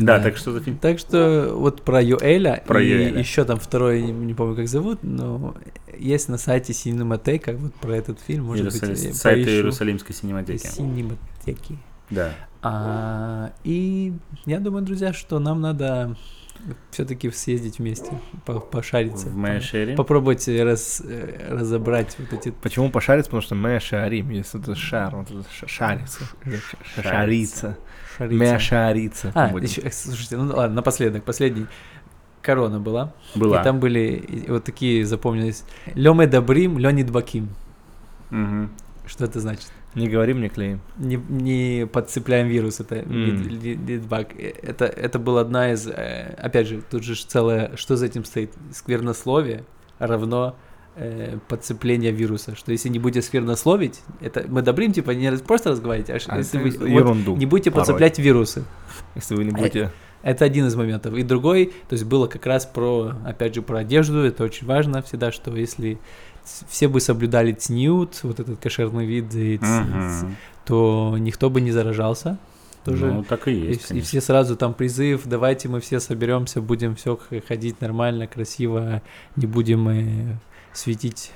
[0.04, 0.78] Да, так что за фильм?
[0.78, 3.18] Так что вот про Юэля Про и Юэля.
[3.18, 5.54] еще там второй, не, не помню как зовут, но
[5.98, 9.56] есть на сайте Синематека вот про этот фильм, может Иерусали- быть, я Сайты поищу.
[9.56, 10.66] Иерусалимской синематеки.
[10.66, 11.78] Синематеки.
[12.10, 12.32] Да.
[12.62, 14.12] А, и
[14.44, 16.16] я думаю, друзья, что нам надо
[16.90, 18.10] все-таки съездить вместе,
[18.44, 19.28] по- пошариться.
[19.28, 19.94] В Мэшере.
[19.94, 21.02] Попробовать раз,
[21.48, 22.50] разобрать вот эти...
[22.50, 23.30] Почему пошариться?
[23.30, 26.24] Потому что мы шарим, есть это шар, вот это ша- шарится.
[26.44, 27.78] Ш- Шарится.
[28.16, 28.44] Шариться.
[28.44, 29.32] Мя шарится.
[29.34, 31.66] А, еще, э, слушайте, ну ладно, напоследок, последний.
[32.42, 33.12] Корона была.
[33.34, 33.60] Была.
[33.60, 35.64] И там были вот такие, запомнились.
[35.94, 37.48] Лёме Добрим, Леонид Баким.
[38.30, 38.70] Мгм.
[39.06, 39.66] Что это значит?
[39.94, 40.80] Не говорим, не клеим.
[40.98, 43.10] Не, не подцепляем вирус, это М.
[43.10, 44.28] лид- ли- лидбак.
[44.38, 48.06] Э, Это, это была одна из, э, опять же, тут же ж целое, что за
[48.06, 48.50] этим стоит?
[48.72, 49.64] Сквернословие
[49.98, 50.54] равно
[50.96, 52.56] э, подцепление вируса.
[52.56, 56.58] Что если не будете сквернословить, это мы добрим, типа, не просто разговаривать, а, А если
[56.58, 56.70] вы
[57.02, 57.82] вот не будете порой.
[57.86, 58.64] подцеплять вирусы.
[59.14, 59.92] Если вы не будете...
[60.22, 61.14] Это один из моментов.
[61.14, 64.24] И другой, то есть было как раз про, опять же, про одежду.
[64.24, 65.98] Это очень важно всегда, что если
[66.68, 69.82] все бы соблюдали цнют, вот этот кошерный вид, и ц- ц-
[70.24, 70.36] Мгм.
[70.64, 72.38] то никто бы не заражался.
[72.84, 73.06] Тоже.
[73.12, 74.08] Ну, так и и, есть, и конечно.
[74.08, 77.18] все сразу там призыв, давайте мы все соберемся, будем все
[77.48, 79.02] ходить нормально, красиво,
[79.36, 80.36] не будем э,
[80.76, 81.32] светить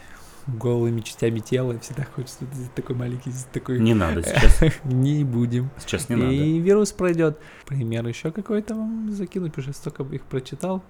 [0.47, 1.79] голыми частями тела.
[1.81, 2.39] Всегда хочется
[2.75, 3.79] такой маленький, такой...
[3.79, 4.61] Не надо сейчас.
[4.85, 5.71] Не будем.
[5.79, 6.33] Сейчас не надо.
[6.33, 7.39] И вирус пройдет.
[7.67, 10.83] Пример еще какой-то вам закинуть, потому что столько их прочитал.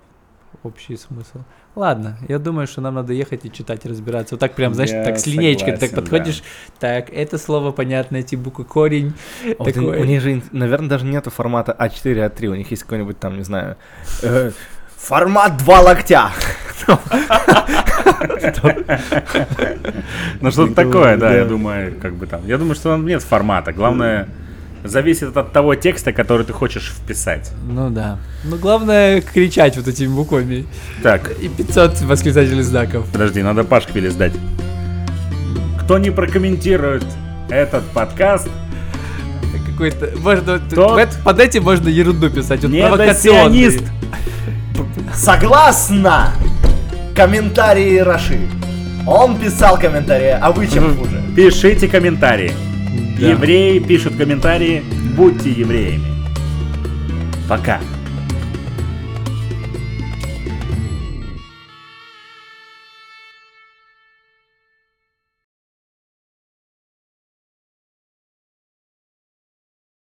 [0.64, 1.38] Общий смысл.
[1.76, 4.34] Ладно, я думаю, что нам надо ехать и читать, разбираться.
[4.34, 6.42] Вот так прям, знаешь, Я так с линейкой так подходишь.
[6.80, 9.12] Так, это слово понятно, эти буквы корень.
[9.58, 12.46] Вот такой- У них же, наверное, даже нету формата А4, А3.
[12.48, 13.76] У них есть какой-нибудь там, не знаю,
[14.24, 14.50] э,
[15.02, 16.30] Формат два локтя.
[20.40, 22.46] Ну что-то такое, да, я думаю, как бы там.
[22.46, 23.72] Я думаю, что там нет формата.
[23.72, 24.28] Главное,
[24.84, 27.50] зависит от того текста, который ты хочешь вписать.
[27.68, 28.18] Ну да.
[28.44, 30.66] Ну главное кричать вот этими буквами.
[31.02, 33.06] Так, И 500 восклицательных знаков.
[33.12, 34.32] подожди, надо Пашквиле сдать.
[35.82, 37.04] Кто не прокомментирует
[37.48, 38.48] этот подкаст,
[39.66, 40.12] Какой-то...
[40.18, 40.58] Можно...
[40.58, 42.62] Тот- под этим можно ерунду писать.
[42.62, 43.80] Вот не провокационный.
[45.14, 46.32] Согласно
[47.14, 48.40] комментарии Раши.
[49.06, 51.22] Он писал комментарии, а вы чем хуже?
[51.34, 52.52] Пишите комментарии.
[53.18, 53.28] Да.
[53.28, 54.82] Евреи пишут комментарии,
[55.16, 56.04] будьте евреями.
[57.48, 57.80] Пока.